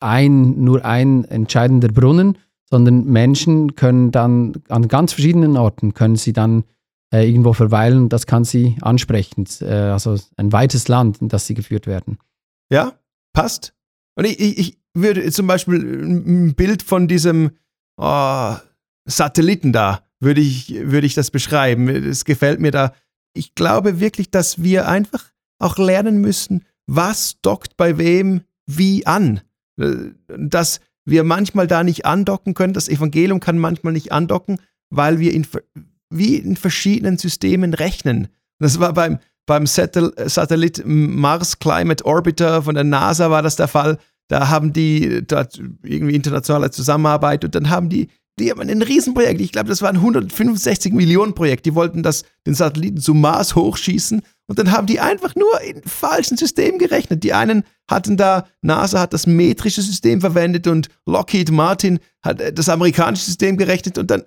ein, 0.00 0.62
nur 0.62 0.84
ein 0.84 1.24
entscheidender 1.24 1.88
Brunnen, 1.88 2.38
sondern 2.68 3.04
Menschen 3.04 3.74
können 3.76 4.10
dann 4.10 4.54
an 4.68 4.88
ganz 4.88 5.12
verschiedenen 5.12 5.56
Orten, 5.56 5.94
können 5.94 6.16
sie 6.16 6.32
dann 6.32 6.64
äh, 7.12 7.28
irgendwo 7.28 7.52
verweilen 7.52 8.08
das 8.08 8.26
kann 8.26 8.44
sie 8.44 8.76
ansprechen. 8.80 9.46
Äh, 9.60 9.66
also 9.66 10.18
ein 10.36 10.52
weites 10.52 10.88
Land, 10.88 11.20
in 11.20 11.28
das 11.28 11.46
sie 11.46 11.54
geführt 11.54 11.86
werden. 11.86 12.18
Ja, 12.70 12.98
passt. 13.32 13.74
Und 14.16 14.24
ich, 14.24 14.40
ich, 14.40 14.58
ich 14.58 14.78
würde 14.94 15.30
zum 15.30 15.46
Beispiel 15.46 15.76
ein 15.76 16.54
Bild 16.54 16.82
von 16.82 17.06
diesem 17.06 17.50
oh, 17.96 18.54
Satelliten 19.04 19.72
da, 19.72 20.02
würde 20.20 20.40
ich, 20.40 20.74
würde 20.74 21.06
ich 21.06 21.14
das 21.14 21.30
beschreiben. 21.30 21.88
Es 21.88 22.24
gefällt 22.24 22.60
mir 22.60 22.70
da 22.70 22.92
ich 23.36 23.54
glaube 23.54 24.00
wirklich, 24.00 24.30
dass 24.30 24.62
wir 24.62 24.88
einfach 24.88 25.24
auch 25.58 25.78
lernen 25.78 26.20
müssen, 26.20 26.64
was 26.86 27.40
dockt 27.42 27.76
bei 27.76 27.98
wem 27.98 28.42
wie 28.66 29.06
an. 29.06 29.40
Äh, 29.78 30.12
dass 30.28 30.80
wir 31.04 31.22
manchmal 31.22 31.66
da 31.66 31.84
nicht 31.84 32.04
andocken 32.04 32.54
können. 32.54 32.72
Das 32.72 32.88
Evangelium 32.88 33.38
kann 33.38 33.58
manchmal 33.58 33.92
nicht 33.92 34.10
andocken, 34.10 34.58
weil 34.90 35.20
wir 35.20 35.32
in, 35.32 35.46
wie 36.10 36.36
in 36.36 36.56
verschiedenen 36.56 37.18
Systemen 37.18 37.74
rechnen. 37.74 38.28
Das 38.58 38.80
war 38.80 38.92
beim, 38.92 39.18
beim 39.46 39.66
Satellit 39.66 40.82
Mars 40.84 41.58
Climate 41.58 42.04
Orbiter 42.04 42.62
von 42.62 42.74
der 42.74 42.84
NASA 42.84 43.30
war 43.30 43.42
das 43.42 43.56
der 43.56 43.68
Fall. 43.68 43.98
Da 44.28 44.48
haben 44.48 44.72
die 44.72 45.24
dort 45.26 45.60
irgendwie 45.82 46.14
internationale 46.14 46.70
Zusammenarbeit 46.70 47.44
und 47.44 47.54
dann 47.54 47.70
haben 47.70 47.88
die 47.88 48.08
die 48.38 48.50
haben 48.50 48.60
ein 48.60 48.82
Riesenprojekt. 48.82 49.40
Ich 49.40 49.52
glaube, 49.52 49.70
das 49.70 49.80
war 49.80 49.88
ein 49.88 49.96
165 49.96 50.92
Millionen 50.92 51.34
Projekt. 51.34 51.64
Die 51.64 51.74
wollten 51.74 52.02
das, 52.02 52.24
den 52.46 52.54
Satelliten 52.54 53.00
zum 53.00 53.20
Mars 53.20 53.54
hochschießen 53.54 54.20
und 54.46 54.58
dann 54.58 54.72
haben 54.72 54.86
die 54.86 55.00
einfach 55.00 55.34
nur 55.34 55.60
in 55.62 55.82
falschen 55.82 56.36
Systemen 56.36 56.78
gerechnet. 56.78 57.24
Die 57.24 57.32
einen 57.32 57.64
hatten 57.90 58.16
da, 58.16 58.46
NASA 58.60 59.00
hat 59.00 59.14
das 59.14 59.26
metrische 59.26 59.80
System 59.80 60.20
verwendet 60.20 60.66
und 60.66 60.88
Lockheed 61.06 61.50
Martin 61.50 61.98
hat 62.22 62.40
äh, 62.40 62.52
das 62.52 62.68
amerikanische 62.68 63.24
System 63.24 63.56
gerechnet 63.56 63.96
und 63.96 64.10
dann, 64.10 64.22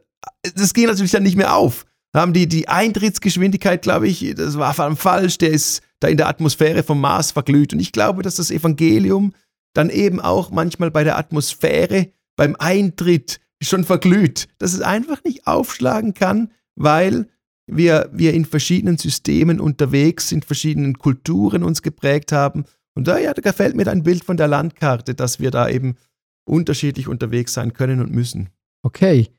das 0.55 0.73
ging 0.73 0.85
natürlich 0.85 1.11
dann 1.11 1.23
nicht 1.23 1.37
mehr 1.37 1.55
auf. 1.55 1.85
Da 2.11 2.21
haben 2.21 2.33
die 2.33 2.47
die 2.47 2.67
Eintrittsgeschwindigkeit, 2.67 3.81
glaube 3.81 4.07
ich, 4.07 4.33
das 4.35 4.57
war 4.57 4.73
falsch, 4.95 5.37
der 5.37 5.51
ist 5.51 5.81
da 5.99 6.07
in 6.07 6.17
der 6.17 6.27
Atmosphäre 6.27 6.81
vom 6.83 6.99
Mars 6.99 7.31
verglüht. 7.31 7.73
Und 7.73 7.79
ich 7.79 7.91
glaube, 7.91 8.23
dass 8.23 8.35
das 8.35 8.51
Evangelium 8.51 9.33
dann 9.73 9.89
eben 9.89 10.19
auch 10.19 10.49
manchmal 10.49 10.89
bei 10.91 11.03
der 11.03 11.17
Atmosphäre, 11.17 12.09
beim 12.35 12.55
Eintritt 12.57 13.39
schon 13.61 13.83
verglüht, 13.83 14.47
dass 14.57 14.73
es 14.73 14.81
einfach 14.81 15.23
nicht 15.23 15.45
aufschlagen 15.45 16.13
kann, 16.13 16.51
weil 16.75 17.27
wir, 17.67 18.09
wir 18.11 18.33
in 18.33 18.45
verschiedenen 18.45 18.97
Systemen 18.97 19.59
unterwegs 19.59 20.29
sind, 20.29 20.45
verschiedenen 20.45 20.97
Kulturen 20.97 21.63
uns 21.63 21.83
geprägt 21.83 22.31
haben. 22.31 22.65
Und 22.95 23.07
da, 23.07 23.19
ja, 23.19 23.33
da 23.33 23.41
gefällt 23.41 23.75
mir 23.75 23.87
ein 23.87 24.03
Bild 24.03 24.23
von 24.23 24.37
der 24.37 24.47
Landkarte, 24.47 25.13
dass 25.13 25.39
wir 25.39 25.51
da 25.51 25.69
eben 25.69 25.97
unterschiedlich 26.45 27.07
unterwegs 27.07 27.53
sein 27.53 27.73
können 27.73 27.99
und 27.99 28.11
müssen. 28.11 28.49
Okay. 28.81 29.29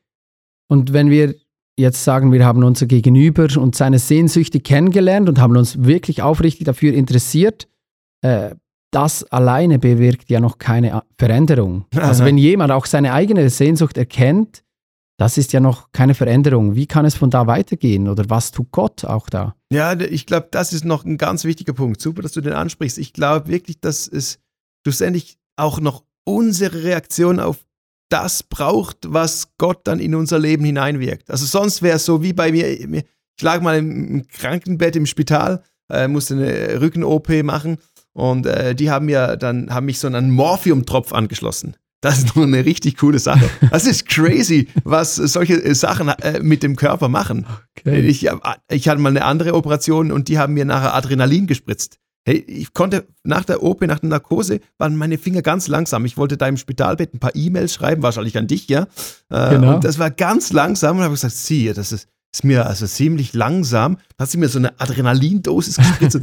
Und 0.71 0.93
wenn 0.93 1.09
wir 1.09 1.35
jetzt 1.77 2.01
sagen, 2.05 2.31
wir 2.31 2.45
haben 2.45 2.63
unser 2.63 2.85
Gegenüber 2.85 3.45
und 3.59 3.75
seine 3.75 3.99
Sehnsüchte 3.99 4.61
kennengelernt 4.61 5.27
und 5.27 5.37
haben 5.37 5.57
uns 5.57 5.83
wirklich 5.83 6.21
aufrichtig 6.21 6.63
dafür 6.63 6.93
interessiert, 6.93 7.67
äh, 8.21 8.55
das 8.93 9.25
alleine 9.25 9.79
bewirkt 9.79 10.29
ja 10.29 10.39
noch 10.39 10.59
keine 10.59 11.03
Veränderung. 11.17 11.87
Also 11.93 12.23
wenn 12.23 12.37
jemand 12.37 12.71
auch 12.71 12.85
seine 12.85 13.11
eigene 13.11 13.49
Sehnsucht 13.49 13.97
erkennt, 13.97 14.63
das 15.19 15.37
ist 15.37 15.51
ja 15.51 15.59
noch 15.59 15.91
keine 15.91 16.13
Veränderung. 16.13 16.73
Wie 16.73 16.87
kann 16.87 17.03
es 17.03 17.15
von 17.15 17.29
da 17.29 17.47
weitergehen 17.47 18.07
oder 18.07 18.29
was 18.29 18.51
tut 18.51 18.71
Gott 18.71 19.03
auch 19.03 19.29
da? 19.29 19.55
Ja, 19.73 19.99
ich 19.99 20.25
glaube, 20.25 20.47
das 20.51 20.71
ist 20.71 20.85
noch 20.85 21.03
ein 21.03 21.17
ganz 21.17 21.43
wichtiger 21.43 21.73
Punkt. 21.73 21.99
Super, 21.99 22.21
dass 22.21 22.31
du 22.31 22.39
den 22.39 22.53
ansprichst. 22.53 22.97
Ich 22.97 23.11
glaube 23.11 23.49
wirklich, 23.49 23.81
dass 23.81 24.07
es 24.07 24.39
schlussendlich 24.85 25.37
auch 25.57 25.81
noch 25.81 26.05
unsere 26.23 26.83
Reaktion 26.83 27.41
auf 27.41 27.65
das 28.11 28.43
braucht, 28.43 28.97
was 29.07 29.49
Gott 29.57 29.81
dann 29.85 29.99
in 29.99 30.15
unser 30.15 30.37
Leben 30.37 30.65
hineinwirkt. 30.65 31.29
Also 31.31 31.45
sonst 31.45 31.81
wäre 31.81 31.95
es 31.95 32.05
so 32.05 32.21
wie 32.21 32.33
bei 32.33 32.51
mir, 32.51 32.69
ich 32.69 33.05
lag 33.41 33.61
mal 33.61 33.77
im 33.77 34.27
Krankenbett 34.27 34.95
im 34.95 35.05
Spital, 35.05 35.63
äh, 35.89 36.07
musste 36.07 36.35
eine 36.35 36.81
Rücken-OP 36.81 37.43
machen 37.43 37.77
und 38.13 38.45
äh, 38.45 38.75
die 38.75 38.91
haben 38.91 39.05
mir 39.05 39.37
dann, 39.37 39.73
haben 39.73 39.85
mich 39.85 39.99
so 39.99 40.07
einen 40.07 40.31
Morphium-Tropf 40.31 41.13
angeschlossen. 41.13 41.75
Das 42.01 42.17
ist 42.17 42.35
nur 42.35 42.45
eine 42.45 42.65
richtig 42.65 42.97
coole 42.97 43.19
Sache. 43.19 43.49
Das 43.69 43.85
ist 43.85 44.07
crazy, 44.07 44.67
was 44.83 45.15
solche 45.15 45.73
Sachen 45.73 46.09
äh, 46.09 46.39
mit 46.41 46.63
dem 46.63 46.75
Körper 46.75 47.07
machen. 47.07 47.45
Okay. 47.79 48.01
Ich, 48.01 48.27
ich 48.69 48.89
hatte 48.89 49.01
mal 49.01 49.09
eine 49.09 49.23
andere 49.23 49.53
Operation 49.53 50.11
und 50.11 50.27
die 50.27 50.37
haben 50.37 50.53
mir 50.53 50.65
nachher 50.65 50.93
Adrenalin 50.93 51.47
gespritzt. 51.47 51.97
Hey, 52.23 52.37
ich 52.47 52.73
konnte 52.73 53.07
nach 53.23 53.45
der 53.45 53.63
OP, 53.63 53.81
nach 53.81 53.99
der 53.99 54.09
Narkose, 54.09 54.59
waren 54.77 54.95
meine 54.95 55.17
Finger 55.17 55.41
ganz 55.41 55.67
langsam. 55.67 56.05
Ich 56.05 56.17
wollte 56.17 56.37
da 56.37 56.47
im 56.47 56.57
Spitalbett 56.57 57.15
ein 57.15 57.19
paar 57.19 57.35
E-Mails 57.35 57.73
schreiben, 57.73 58.03
wahrscheinlich 58.03 58.37
an 58.37 58.45
dich, 58.45 58.67
ja. 58.67 58.87
Äh, 59.29 59.49
genau. 59.51 59.75
Und 59.75 59.83
das 59.83 59.97
war 59.97 60.11
ganz 60.11 60.53
langsam 60.53 60.97
und 60.97 61.03
habe 61.03 61.15
gesagt, 61.15 61.33
sieh, 61.33 61.73
das 61.73 61.91
ist, 61.91 62.07
ist 62.31 62.43
mir 62.43 62.67
also 62.67 62.85
ziemlich 62.85 63.33
langsam. 63.33 63.97
Da 64.17 64.23
hat 64.23 64.29
sie 64.29 64.37
mir 64.37 64.49
so 64.49 64.59
eine 64.59 64.79
Adrenalindosis 64.79 65.77
gespritzt. 65.77 66.19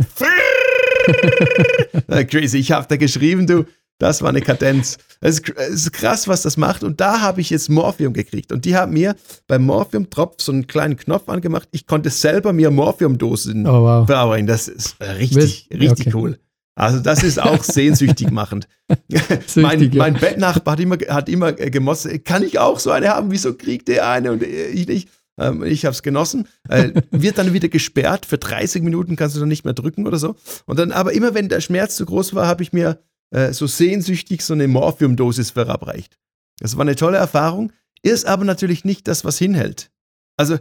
Crazy, 2.30 2.58
ich 2.58 2.70
habe 2.72 2.86
da 2.88 2.96
geschrieben, 2.96 3.46
du, 3.46 3.64
das 3.98 4.22
war 4.22 4.28
eine 4.28 4.40
Kadenz. 4.40 4.98
Es 5.20 5.40
ist, 5.40 5.48
ist, 5.48 5.92
krass, 5.92 6.28
was 6.28 6.42
das 6.42 6.56
macht. 6.56 6.84
Und 6.84 7.00
da 7.00 7.20
habe 7.20 7.40
ich 7.40 7.50
jetzt 7.50 7.68
Morphium 7.68 8.12
gekriegt. 8.12 8.52
Und 8.52 8.64
die 8.64 8.76
haben 8.76 8.92
mir 8.92 9.16
beim 9.48 9.64
Morphium-Tropf 9.66 10.40
so 10.40 10.52
einen 10.52 10.68
kleinen 10.68 10.96
Knopf 10.96 11.28
angemacht. 11.28 11.68
Ich 11.72 11.86
konnte 11.86 12.10
selber 12.10 12.52
mir 12.52 12.70
Morphium-Dosen 12.70 13.66
oh, 13.66 13.82
wow. 13.82 14.06
bearbeiten. 14.06 14.46
Das 14.46 14.68
ist 14.68 14.96
richtig, 15.00 15.68
richtig 15.72 16.08
okay. 16.08 16.16
cool. 16.16 16.38
Also 16.76 17.00
das 17.00 17.24
ist 17.24 17.42
auch 17.42 17.64
sehnsüchtig 17.64 18.30
machend. 18.30 18.68
mein, 19.56 19.90
mein 19.94 20.14
Bettnachbar 20.14 20.72
hat 20.74 20.80
immer, 20.80 20.96
hat 21.08 21.28
immer 21.28 21.52
gemossen, 21.52 22.22
kann 22.22 22.44
ich 22.44 22.60
auch 22.60 22.78
so 22.78 22.92
eine 22.92 23.08
haben? 23.08 23.32
Wieso 23.32 23.54
kriegt 23.54 23.88
der 23.88 24.08
eine 24.08 24.30
und 24.30 24.44
ich 24.44 24.86
nicht? 24.86 25.08
Ähm, 25.38 25.64
ich 25.64 25.84
habe 25.84 25.92
es 25.92 26.04
genossen. 26.04 26.46
Äh, 26.68 26.92
wird 27.10 27.38
dann 27.38 27.52
wieder 27.52 27.68
gesperrt. 27.68 28.26
Für 28.26 28.38
30 28.38 28.84
Minuten 28.84 29.16
kannst 29.16 29.34
du 29.34 29.40
dann 29.40 29.48
nicht 29.48 29.64
mehr 29.64 29.74
drücken 29.74 30.06
oder 30.06 30.18
so. 30.18 30.36
Und 30.66 30.78
dann, 30.78 30.92
aber 30.92 31.12
immer 31.14 31.34
wenn 31.34 31.48
der 31.48 31.60
Schmerz 31.60 31.96
zu 31.96 32.06
groß 32.06 32.34
war, 32.34 32.46
habe 32.46 32.62
ich 32.62 32.72
mir 32.72 33.00
äh, 33.30 33.52
so 33.52 33.66
sehnsüchtig 33.66 34.42
so 34.42 34.54
eine 34.54 34.68
Morphiumdosis 34.68 35.50
verabreicht. 35.50 36.18
Das 36.60 36.76
war 36.76 36.82
eine 36.82 36.96
tolle 36.96 37.18
Erfahrung, 37.18 37.72
ist 38.02 38.26
aber 38.26 38.44
natürlich 38.44 38.84
nicht 38.84 39.08
das, 39.08 39.24
was 39.24 39.38
hinhält. 39.38 39.90
Also, 40.36 40.58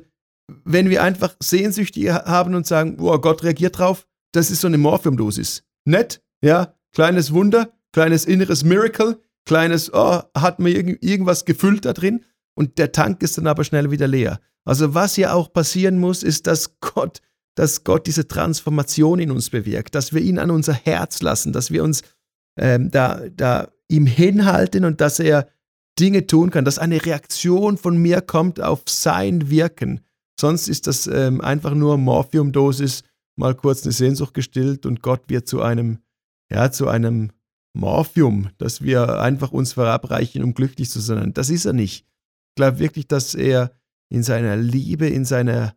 wenn 0.64 0.90
wir 0.90 1.04
einfach 1.04 1.36
sehnsüchtig 1.42 2.10
haben 2.10 2.56
und 2.56 2.66
sagen, 2.66 2.98
oh, 3.00 3.18
Gott 3.20 3.44
reagiert 3.44 3.78
drauf, 3.78 4.08
das 4.32 4.50
ist 4.50 4.62
so 4.62 4.68
eine 4.68 4.78
Morphiumdosis. 4.78 5.64
Nett, 5.86 6.22
ja, 6.42 6.74
kleines 6.94 7.34
Wunder, 7.34 7.74
kleines 7.92 8.26
inneres 8.26 8.64
Miracle, 8.64 9.20
kleines, 9.46 9.94
oh, 9.94 10.22
hat 10.36 10.60
mir 10.60 10.70
irgend, 10.70 11.04
irgendwas 11.04 11.46
gefüllt 11.46 11.86
da 11.86 11.94
drin 11.94 12.24
und 12.56 12.78
der 12.78 12.92
Tank 12.92 13.22
ist 13.24 13.38
dann 13.38 13.48
aber 13.48 13.64
schnell 13.64 13.92
wieder 13.92 14.08
leer. 14.08 14.40
Also 14.66 14.94
was 14.94 15.16
ja 15.18 15.34
auch 15.34 15.54
passieren 15.54 15.98
muss, 15.98 16.24
ist, 16.24 16.48
dass 16.48 16.80
Gott, 16.80 17.22
dass 17.56 17.84
Gott 17.84 18.08
diese 18.08 18.28
Transformation 18.28 19.20
in 19.20 19.32
uns 19.32 19.50
bewirkt, 19.50 19.96
dass 19.96 20.14
wir 20.14 20.22
ihn 20.22 20.40
an 20.40 20.52
unser 20.52 20.74
Herz 20.74 21.22
lassen, 21.22 21.54
dass 21.54 21.72
wir 21.72 21.84
uns 21.84 22.04
ähm, 22.58 22.92
da, 22.92 23.22
da 23.36 23.70
ihm 23.90 24.06
hinhalten 24.06 24.86
und 24.86 25.02
dass 25.02 25.20
er 25.20 25.48
Dinge 26.00 26.28
tun 26.28 26.52
kann, 26.52 26.66
dass 26.66 26.80
eine 26.80 27.04
Reaktion 27.04 27.78
von 27.78 27.98
mir 27.98 28.22
kommt 28.22 28.62
auf 28.62 28.84
sein 28.88 29.50
Wirken. 29.50 30.02
Sonst 30.40 30.68
ist 30.68 30.88
das 30.88 31.08
ähm, 31.08 31.42
einfach 31.42 31.74
nur 31.74 31.98
Morphiumdosis, 31.98 33.04
mal 33.36 33.56
kurz 33.56 33.84
eine 33.84 33.92
Sehnsucht 33.92 34.34
gestillt 34.34 34.86
und 34.86 35.02
Gott 35.02 35.22
wird 35.28 35.48
zu 35.48 35.62
einem, 35.62 36.00
ja, 36.52 36.72
zu 36.72 36.88
einem 36.88 37.32
Morphium, 37.74 38.50
dass 38.58 38.82
wir 38.82 39.20
einfach 39.20 39.52
uns 39.52 39.74
verabreichen, 39.74 40.44
um 40.44 40.54
glücklich 40.54 40.90
zu 40.90 41.00
sein. 41.00 41.34
Das 41.34 41.50
ist 41.50 41.66
er 41.66 41.74
nicht. 41.74 42.06
Ich 42.50 42.56
glaube 42.56 42.80
wirklich, 42.80 43.08
dass 43.08 43.36
er 43.36 43.72
in 44.10 44.24
seiner 44.24 44.56
Liebe, 44.56 45.08
in 45.08 45.26
seiner, 45.26 45.76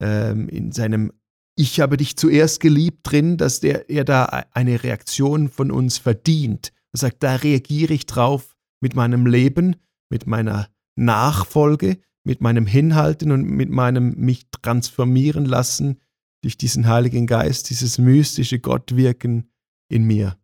ähm, 0.00 0.48
in 0.48 0.72
seinem 0.72 1.12
ich 1.56 1.80
habe 1.80 1.96
dich 1.96 2.16
zuerst 2.16 2.60
geliebt 2.60 3.00
drin, 3.02 3.36
dass 3.36 3.60
der, 3.60 3.90
er 3.90 4.04
da 4.04 4.44
eine 4.52 4.82
Reaktion 4.82 5.48
von 5.48 5.70
uns 5.70 5.98
verdient. 5.98 6.72
Er 6.92 6.98
sagt, 6.98 7.22
da 7.22 7.36
reagiere 7.36 7.92
ich 7.92 8.06
drauf 8.06 8.56
mit 8.80 8.94
meinem 8.94 9.26
Leben, 9.26 9.76
mit 10.10 10.26
meiner 10.26 10.68
Nachfolge, 10.96 11.98
mit 12.24 12.40
meinem 12.40 12.66
Hinhalten 12.66 13.32
und 13.32 13.44
mit 13.44 13.70
meinem 13.70 14.14
mich 14.16 14.46
transformieren 14.62 15.44
lassen 15.44 16.00
durch 16.42 16.56
diesen 16.56 16.86
Heiligen 16.86 17.26
Geist, 17.26 17.70
dieses 17.70 17.98
mystische 17.98 18.58
Gottwirken 18.58 19.50
in 19.88 20.04
mir. 20.04 20.36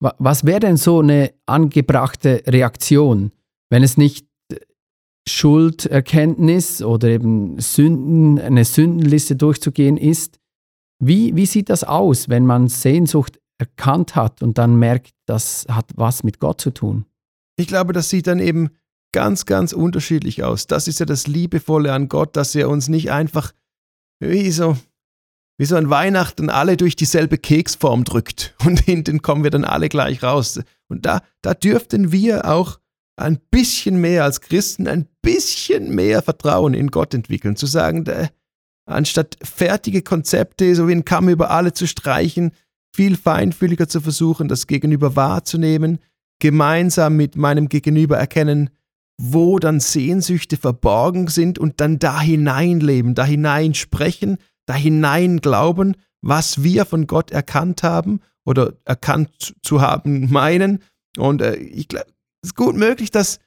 Was 0.00 0.44
wäre 0.44 0.60
denn 0.60 0.76
so 0.76 1.00
eine 1.00 1.34
angebrachte 1.46 2.42
Reaktion, 2.46 3.32
wenn 3.68 3.82
es 3.82 3.96
nicht 3.96 4.26
Schulderkenntnis 5.28 6.82
oder 6.82 7.08
eben 7.08 7.58
Sünden, 7.60 8.38
eine 8.38 8.64
Sündenliste 8.64 9.36
durchzugehen 9.36 9.96
ist, 9.96 10.39
wie, 11.00 11.34
wie 11.34 11.46
sieht 11.46 11.70
das 11.70 11.82
aus, 11.82 12.28
wenn 12.28 12.46
man 12.46 12.68
Sehnsucht 12.68 13.40
erkannt 13.58 14.14
hat 14.14 14.42
und 14.42 14.58
dann 14.58 14.76
merkt, 14.76 15.12
das 15.26 15.66
hat 15.68 15.90
was 15.96 16.22
mit 16.22 16.38
Gott 16.38 16.60
zu 16.60 16.70
tun? 16.70 17.06
Ich 17.56 17.66
glaube, 17.66 17.92
das 17.92 18.08
sieht 18.08 18.26
dann 18.26 18.38
eben 18.38 18.70
ganz, 19.12 19.44
ganz 19.46 19.72
unterschiedlich 19.72 20.44
aus. 20.44 20.66
Das 20.66 20.88
ist 20.88 21.00
ja 21.00 21.06
das 21.06 21.26
Liebevolle 21.26 21.92
an 21.92 22.08
Gott, 22.08 22.36
dass 22.36 22.54
er 22.54 22.68
uns 22.68 22.88
nicht 22.88 23.10
einfach 23.10 23.52
wie 24.20 24.50
so, 24.50 24.76
wie 25.58 25.64
so 25.64 25.76
an 25.76 25.90
Weihnachten 25.90 26.50
alle 26.50 26.76
durch 26.76 26.96
dieselbe 26.96 27.38
Keksform 27.38 28.04
drückt 28.04 28.54
und 28.64 28.80
hinten 28.80 29.22
kommen 29.22 29.42
wir 29.42 29.50
dann 29.50 29.64
alle 29.64 29.88
gleich 29.88 30.22
raus. 30.22 30.60
Und 30.88 31.06
da, 31.06 31.22
da 31.42 31.54
dürften 31.54 32.12
wir 32.12 32.46
auch 32.46 32.78
ein 33.16 33.38
bisschen 33.50 34.00
mehr 34.00 34.24
als 34.24 34.40
Christen, 34.40 34.86
ein 34.86 35.06
bisschen 35.22 35.94
mehr 35.94 36.22
Vertrauen 36.22 36.74
in 36.74 36.90
Gott 36.90 37.12
entwickeln, 37.14 37.56
zu 37.56 37.66
sagen, 37.66 38.04
anstatt 38.90 39.36
fertige 39.42 40.02
Konzepte, 40.02 40.74
so 40.74 40.88
wie 40.88 40.92
ein 40.92 41.04
Kamm 41.04 41.28
über 41.28 41.50
alle 41.50 41.72
zu 41.72 41.86
streichen, 41.86 42.52
viel 42.94 43.16
feinfühliger 43.16 43.88
zu 43.88 44.00
versuchen, 44.00 44.48
das 44.48 44.66
Gegenüber 44.66 45.16
wahrzunehmen, 45.16 45.98
gemeinsam 46.40 47.16
mit 47.16 47.36
meinem 47.36 47.68
Gegenüber 47.68 48.18
erkennen, 48.18 48.70
wo 49.20 49.58
dann 49.58 49.80
Sehnsüchte 49.80 50.56
verborgen 50.56 51.28
sind 51.28 51.58
und 51.58 51.80
dann 51.80 51.98
da 51.98 52.20
hineinleben, 52.20 53.14
da 53.14 53.24
hinein 53.24 53.74
sprechen, 53.74 54.38
da 54.66 54.74
hinein 54.74 55.40
glauben, 55.40 55.94
was 56.22 56.62
wir 56.62 56.86
von 56.86 57.06
Gott 57.06 57.30
erkannt 57.30 57.82
haben 57.82 58.20
oder 58.44 58.74
erkannt 58.84 59.54
zu 59.62 59.80
haben 59.80 60.30
meinen. 60.30 60.82
Und 61.18 61.42
äh, 61.42 61.56
ich 61.56 61.88
glaube, 61.88 62.06
es 62.42 62.50
ist 62.50 62.56
gut 62.56 62.76
möglich, 62.76 63.10
dass 63.10 63.40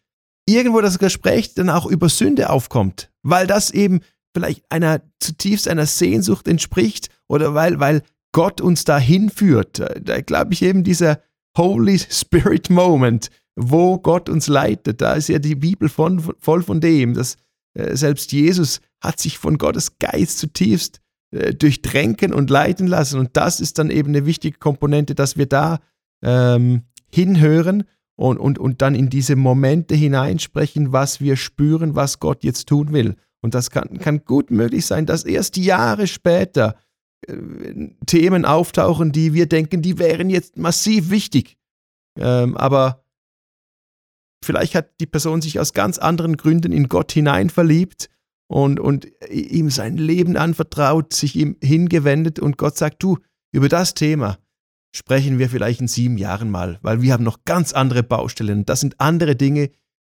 irgendwo 0.46 0.82
das 0.82 1.00
Gespräch 1.00 1.56
dann 1.56 1.70
auch 1.70 1.86
über 1.86 2.10
Sünde 2.10 2.50
aufkommt, 2.50 3.12
weil 3.24 3.48
das 3.48 3.72
eben 3.72 4.02
vielleicht 4.34 4.64
einer 4.70 5.02
zutiefst 5.20 5.68
einer 5.68 5.86
Sehnsucht 5.86 6.48
entspricht 6.48 7.10
oder 7.28 7.54
weil, 7.54 7.80
weil 7.80 8.04
Gott 8.32 8.62
uns 8.62 8.84
dahin 8.84 9.30
führt. 9.30 9.80
Da 10.02 10.22
glaube 10.22 10.54
ich 10.54 10.62
eben 10.64 10.84
dieser 10.84 11.22
Holy 11.58 12.00
Spirit 12.00 12.70
Moment, 12.70 13.30
wo 13.56 14.00
Gott 14.00 14.30
uns 14.30 14.48
leitet. 14.48 15.02
Da 15.02 15.14
ist 15.14 15.30
ja 15.30 15.40
die 15.40 15.56
Bibel 15.56 15.88
von, 15.88 16.20
voll 16.40 16.64
von 16.64 16.82
dem, 16.82 17.14
dass 17.14 17.38
äh, 17.76 17.96
selbst 17.96 18.32
Jesus 18.32 18.82
hat 19.02 19.20
sich 19.20 19.38
von 19.38 19.58
Gottes 19.58 20.00
Geist 20.00 20.40
zutiefst 20.40 21.00
äh, 21.32 21.54
durchdrängen 21.54 22.34
und 22.34 22.50
leiten 22.50 22.88
lassen. 22.88 23.20
Und 23.20 23.38
das 23.38 23.60
ist 23.60 23.78
dann 23.78 23.90
eben 23.90 24.10
eine 24.10 24.26
wichtige 24.26 24.58
Komponente, 24.58 25.16
dass 25.16 25.38
wir 25.38 25.46
da 25.46 25.80
ähm, 26.24 26.84
hinhören 27.12 27.84
und, 28.16 28.38
und, 28.38 28.60
und 28.60 28.82
dann 28.82 28.96
in 28.96 29.10
diese 29.10 29.36
Momente 29.36 29.96
hineinsprechen, 29.96 30.92
was 30.92 31.22
wir 31.22 31.36
spüren, 31.36 31.96
was 31.96 32.20
Gott 32.20 32.44
jetzt 32.44 32.68
tun 32.68 32.94
will. 32.94 33.16
Und 33.44 33.54
das 33.54 33.70
kann, 33.70 34.00
kann 34.00 34.24
gut 34.24 34.52
möglich 34.52 34.86
sein, 34.86 35.06
dass 35.06 35.26
erst 35.26 35.58
Jahre 35.58 36.08
später 36.08 36.78
äh, 37.28 37.36
Themen 38.06 38.46
auftauchen, 38.46 39.12
die 39.12 39.34
wir 39.34 39.48
denken, 39.48 39.82
die 39.82 40.00
wären 40.00 40.30
jetzt 40.30 40.58
massiv 40.58 41.10
wichtig. 41.10 41.58
Ähm, 42.18 42.56
aber 42.56 43.04
vielleicht 44.44 44.76
hat 44.76 45.00
die 45.02 45.08
Person 45.08 45.42
sich 45.42 45.60
aus 45.60 45.74
ganz 45.74 45.98
anderen 45.98 46.38
Gründen 46.38 46.72
in 46.72 46.88
Gott 46.88 47.12
hinein 47.12 47.50
verliebt 47.50 48.10
und, 48.48 48.80
und 48.80 49.08
ihm 49.30 49.70
sein 49.70 49.98
Leben 49.98 50.38
anvertraut, 50.38 51.14
sich 51.14 51.36
ihm 51.36 51.58
hingewendet 51.62 52.40
und 52.40 52.58
Gott 52.58 52.78
sagt, 52.78 53.04
du, 53.04 53.18
über 53.52 53.68
das 53.68 53.94
Thema 53.94 54.38
sprechen 54.96 55.38
wir 55.38 55.50
vielleicht 55.50 55.82
in 55.82 55.88
sieben 55.88 56.18
Jahren 56.18 56.50
mal, 56.50 56.80
weil 56.82 57.02
wir 57.02 57.12
haben 57.12 57.24
noch 57.24 57.44
ganz 57.46 57.74
andere 57.74 58.04
Baustellen. 58.04 58.66
Das 58.66 58.80
sind 58.80 59.00
andere 59.02 59.36
Dinge, 59.36 59.72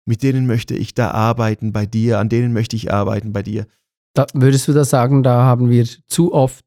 mit 0.07 0.23
denen 0.23 0.47
möchte 0.47 0.75
ich 0.75 0.95
da 0.95 1.11
arbeiten 1.11 1.73
bei 1.73 1.85
dir, 1.85 2.19
an 2.19 2.29
denen 2.29 2.53
möchte 2.53 2.77
ich 2.77 2.93
arbeiten 2.93 3.33
bei 3.33 3.43
dir. 3.43 3.67
Da, 4.15 4.27
würdest 4.33 4.67
du 4.67 4.73
da 4.73 4.85
sagen, 4.85 5.23
da 5.23 5.43
haben 5.43 5.69
wir 5.69 5.87
zu 6.07 6.33
oft 6.33 6.65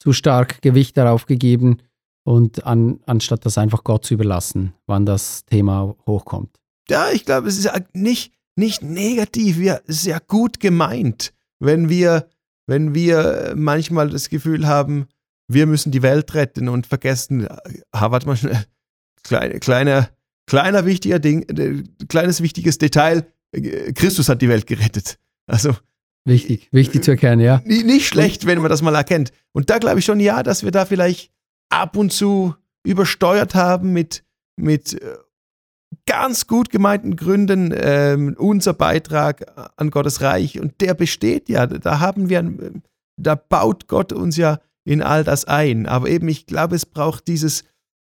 zu 0.00 0.12
stark 0.12 0.62
Gewicht 0.62 0.96
darauf 0.96 1.26
gegeben 1.26 1.78
und 2.24 2.66
an, 2.66 3.00
anstatt 3.06 3.46
das 3.46 3.58
einfach 3.58 3.84
Gott 3.84 4.04
zu 4.04 4.14
überlassen, 4.14 4.72
wann 4.86 5.06
das 5.06 5.44
Thema 5.44 5.94
hochkommt? 6.06 6.58
Ja, 6.88 7.10
ich 7.12 7.24
glaube, 7.24 7.48
es 7.48 7.58
ist 7.58 7.66
ja 7.66 7.78
nicht, 7.92 8.32
nicht 8.56 8.82
negativ, 8.82 9.58
ja, 9.58 9.78
es 9.86 9.98
ist 9.98 10.06
ja 10.06 10.18
gut 10.26 10.58
gemeint, 10.58 11.32
wenn 11.60 11.88
wir, 11.88 12.28
wenn 12.66 12.94
wir 12.94 13.52
manchmal 13.56 14.08
das 14.08 14.28
Gefühl 14.28 14.66
haben, 14.66 15.06
wir 15.48 15.66
müssen 15.66 15.92
die 15.92 16.02
Welt 16.02 16.34
retten 16.34 16.68
und 16.68 16.86
vergessen, 16.86 17.46
ah, 17.92 18.10
warte 18.10 18.26
mal 18.26 18.36
schnell, 18.36 18.64
kleine, 19.22 19.60
kleiner, 19.60 20.08
kleiner 20.50 20.84
wichtiger 20.84 21.20
Ding, 21.20 21.42
äh, 21.48 21.84
kleines 22.08 22.42
wichtiges 22.42 22.76
Detail, 22.78 23.24
äh, 23.52 23.92
Christus 23.92 24.28
hat 24.28 24.42
die 24.42 24.48
Welt 24.48 24.66
gerettet. 24.66 25.18
Also 25.46 25.76
wichtig, 26.24 26.68
wichtig 26.72 27.04
zu 27.04 27.12
erkennen, 27.12 27.40
ja. 27.40 27.62
Nicht 27.64 28.08
schlecht, 28.08 28.46
wenn 28.46 28.58
man 28.58 28.68
das 28.68 28.82
mal 28.82 28.94
erkennt. 28.96 29.30
Und 29.52 29.70
da 29.70 29.78
glaube 29.78 30.00
ich 30.00 30.04
schon, 30.04 30.18
ja, 30.18 30.42
dass 30.42 30.64
wir 30.64 30.72
da 30.72 30.86
vielleicht 30.86 31.30
ab 31.68 31.96
und 31.96 32.12
zu 32.12 32.56
übersteuert 32.84 33.54
haben 33.54 33.92
mit, 33.92 34.24
mit 34.56 35.00
äh, 35.00 35.18
ganz 36.06 36.48
gut 36.48 36.70
gemeinten 36.70 37.14
Gründen 37.14 37.72
ähm, 37.72 38.34
unser 38.36 38.74
Beitrag 38.74 39.46
an 39.76 39.90
Gottes 39.90 40.20
Reich. 40.20 40.58
Und 40.58 40.80
der 40.80 40.94
besteht 40.94 41.48
ja. 41.48 41.66
Da 41.66 42.00
haben 42.00 42.28
wir, 42.28 42.72
da 43.16 43.36
baut 43.36 43.86
Gott 43.86 44.12
uns 44.12 44.36
ja 44.36 44.58
in 44.84 45.00
all 45.00 45.22
das 45.22 45.44
ein. 45.44 45.86
Aber 45.86 46.08
eben, 46.08 46.26
ich 46.26 46.46
glaube, 46.46 46.74
es 46.74 46.86
braucht 46.86 47.28
dieses 47.28 47.62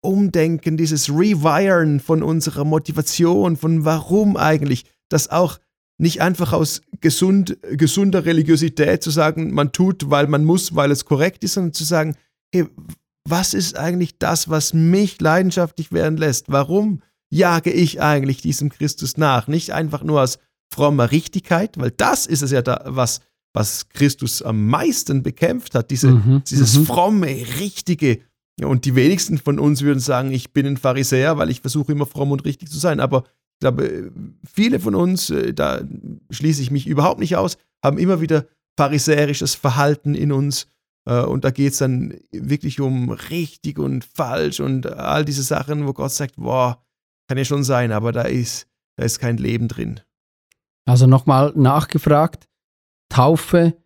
Umdenken, 0.03 0.77
dieses 0.77 1.11
Rewiren 1.11 2.01
von 2.01 2.23
unserer 2.23 2.65
Motivation, 2.65 3.57
von 3.57 3.85
warum 3.85 4.37
eigentlich, 4.37 4.85
das 5.09 5.29
auch 5.29 5.59
nicht 5.99 6.23
einfach 6.23 6.53
aus 6.53 6.81
gesund, 7.01 7.59
gesunder 7.73 8.25
Religiosität 8.25 9.03
zu 9.03 9.11
sagen, 9.11 9.53
man 9.53 9.73
tut, 9.73 10.09
weil 10.09 10.27
man 10.27 10.45
muss, 10.45 10.75
weil 10.75 10.91
es 10.91 11.05
korrekt 11.05 11.45
ist, 11.45 11.55
sondern 11.55 11.75
zu 11.75 11.85
sagen, 11.85 12.17
hey, 12.53 12.67
was 13.29 13.53
ist 13.53 13.77
eigentlich 13.77 14.19
das, 14.19 14.49
was 14.49 14.73
mich 14.73 15.21
leidenschaftlich 15.21 15.93
werden 15.93 16.17
lässt? 16.17 16.47
Warum 16.49 17.03
jage 17.29 17.71
ich 17.71 18.01
eigentlich 18.01 18.41
diesem 18.41 18.71
Christus 18.71 19.19
nach? 19.19 19.47
Nicht 19.47 19.73
einfach 19.73 20.03
nur 20.03 20.23
aus 20.23 20.39
frommer 20.73 21.11
Richtigkeit, 21.11 21.79
weil 21.79 21.91
das 21.91 22.25
ist 22.25 22.43
es 22.43 22.51
ja 22.51 22.63
da, 22.63 22.83
was 22.87 23.21
was 23.53 23.89
Christus 23.89 24.43
am 24.43 24.67
meisten 24.67 25.23
bekämpft 25.23 25.75
hat, 25.75 25.91
diese, 25.91 26.13
mhm, 26.13 26.43
dieses 26.49 26.79
mhm. 26.79 26.87
fromme, 26.87 27.27
richtige. 27.59 28.21
Und 28.65 28.85
die 28.85 28.95
wenigsten 28.95 29.39
von 29.39 29.59
uns 29.59 29.83
würden 29.83 30.01
sagen, 30.01 30.33
ich 30.33 30.53
bin 30.53 30.67
ein 30.67 30.77
Pharisäer, 30.77 31.39
weil 31.39 31.51
ich 31.51 31.61
versuche 31.61 31.93
immer 31.93 32.07
fromm 32.07 32.33
und 32.33 32.45
richtig 32.45 32.71
zu 32.71 32.79
sein. 32.79 33.01
Aber 33.01 33.25
ich 33.25 33.61
glaube, 33.61 34.13
viele 34.51 34.81
von 34.81 34.95
uns, 34.95 35.31
äh, 35.31 35.53
da 35.53 35.81
schließe 36.31 36.63
ich 36.63 36.71
mich 36.71 36.87
überhaupt 36.87 37.21
nicht 37.21 37.37
aus, 37.37 37.59
haben 37.85 37.99
immer 37.99 38.21
wieder 38.21 38.47
pharisäerisches 38.77 39.55
Verhalten 39.55 40.15
in 40.15 40.33
uns. 40.33 40.67
Äh, 41.07 41.23
und 41.23 41.45
da 41.45 41.51
geht 41.51 41.73
es 41.73 41.79
dann 41.79 42.15
wirklich 42.33 42.81
um 42.81 43.11
richtig 43.11 43.79
und 43.79 44.05
falsch 44.05 44.61
und 44.61 44.87
all 44.87 45.25
diese 45.25 45.43
Sachen, 45.43 45.87
wo 45.87 45.93
Gott 45.93 46.13
sagt, 46.13 46.37
boah, 46.37 46.83
kann 47.29 47.39
ja 47.39 47.45
schon 47.45 47.65
sein, 47.65 47.93
aber 47.93 48.13
da 48.13 48.23
ist, 48.23 48.67
da 48.97 49.05
ist 49.05 49.19
kein 49.19 49.37
Leben 49.37 49.69
drin. 49.69 50.01
Also 50.87 51.07
nochmal 51.07 51.53
nachgefragt, 51.55 52.49
Taufe, 53.09 53.77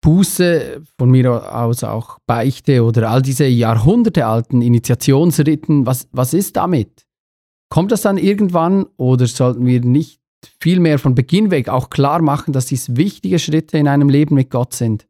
Buße, 0.00 0.80
von 0.96 1.10
mir 1.10 1.54
aus 1.54 1.82
auch 1.82 2.18
Beichte 2.26 2.84
oder 2.84 3.10
all 3.10 3.22
diese 3.22 3.46
jahrhundertealten 3.46 4.62
Initiationsritten, 4.62 5.86
was, 5.86 6.08
was 6.12 6.34
ist 6.34 6.56
damit? 6.56 7.06
Kommt 7.68 7.92
das 7.92 8.02
dann 8.02 8.16
irgendwann 8.16 8.86
oder 8.96 9.26
sollten 9.26 9.66
wir 9.66 9.80
nicht 9.80 10.20
viel 10.60 10.80
mehr 10.80 10.98
von 10.98 11.14
Beginn 11.14 11.50
weg 11.50 11.68
auch 11.68 11.90
klar 11.90 12.22
machen, 12.22 12.52
dass 12.52 12.66
dies 12.66 12.96
wichtige 12.96 13.38
Schritte 13.38 13.76
in 13.76 13.88
einem 13.88 14.08
Leben 14.08 14.36
mit 14.36 14.50
Gott 14.50 14.72
sind? 14.72 15.06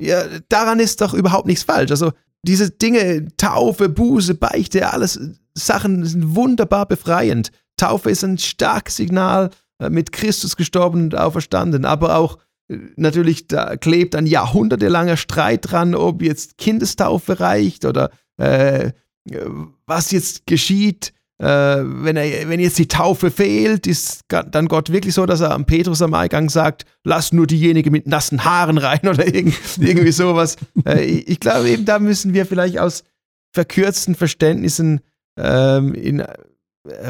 Ja, 0.00 0.24
daran 0.48 0.80
ist 0.80 1.00
doch 1.00 1.14
überhaupt 1.14 1.46
nichts 1.46 1.62
falsch. 1.62 1.92
Also 1.92 2.10
diese 2.44 2.70
Dinge, 2.70 3.28
Taufe, 3.36 3.88
Buße, 3.88 4.34
Beichte, 4.34 4.92
alles 4.92 5.20
Sachen 5.54 6.04
sind 6.04 6.34
wunderbar 6.34 6.86
befreiend. 6.86 7.52
Taufe 7.76 8.10
ist 8.10 8.24
ein 8.24 8.38
starkes 8.38 8.96
Signal, 8.96 9.50
äh, 9.78 9.90
mit 9.90 10.12
Christus 10.12 10.56
gestorben 10.56 11.04
und 11.04 11.16
auferstanden, 11.16 11.84
aber 11.84 12.16
auch 12.16 12.38
natürlich, 12.68 13.46
da 13.48 13.76
klebt 13.76 14.14
ein 14.14 14.26
jahrhundertelanger 14.26 15.16
Streit 15.16 15.70
dran, 15.70 15.94
ob 15.94 16.22
jetzt 16.22 16.58
Kindestaufe 16.58 17.40
reicht 17.40 17.84
oder 17.84 18.10
äh, 18.38 18.92
was 19.86 20.10
jetzt 20.10 20.46
geschieht. 20.46 21.12
Äh, 21.38 21.46
wenn, 21.46 22.16
er, 22.16 22.48
wenn 22.48 22.60
jetzt 22.60 22.78
die 22.78 22.88
Taufe 22.88 23.30
fehlt, 23.30 23.86
ist 23.86 24.22
dann 24.28 24.68
Gott 24.68 24.92
wirklich 24.92 25.14
so, 25.14 25.26
dass 25.26 25.40
er 25.40 25.50
am 25.50 25.64
Petrus 25.64 26.00
am 26.00 26.14
Eingang 26.14 26.48
sagt, 26.50 26.84
lass 27.04 27.32
nur 27.32 27.46
diejenige 27.46 27.90
mit 27.90 28.06
nassen 28.06 28.44
Haaren 28.44 28.78
rein 28.78 29.00
oder 29.08 29.26
irgend, 29.26 29.56
irgendwie 29.78 30.12
sowas. 30.12 30.56
Äh, 30.86 31.04
ich 31.04 31.40
glaube 31.40 31.68
eben, 31.68 31.84
da 31.84 31.98
müssen 31.98 32.32
wir 32.32 32.46
vielleicht 32.46 32.78
aus 32.78 33.04
verkürzten 33.52 34.14
Verständnissen 34.14 35.00
ähm, 35.36 35.94
in, 35.94 36.24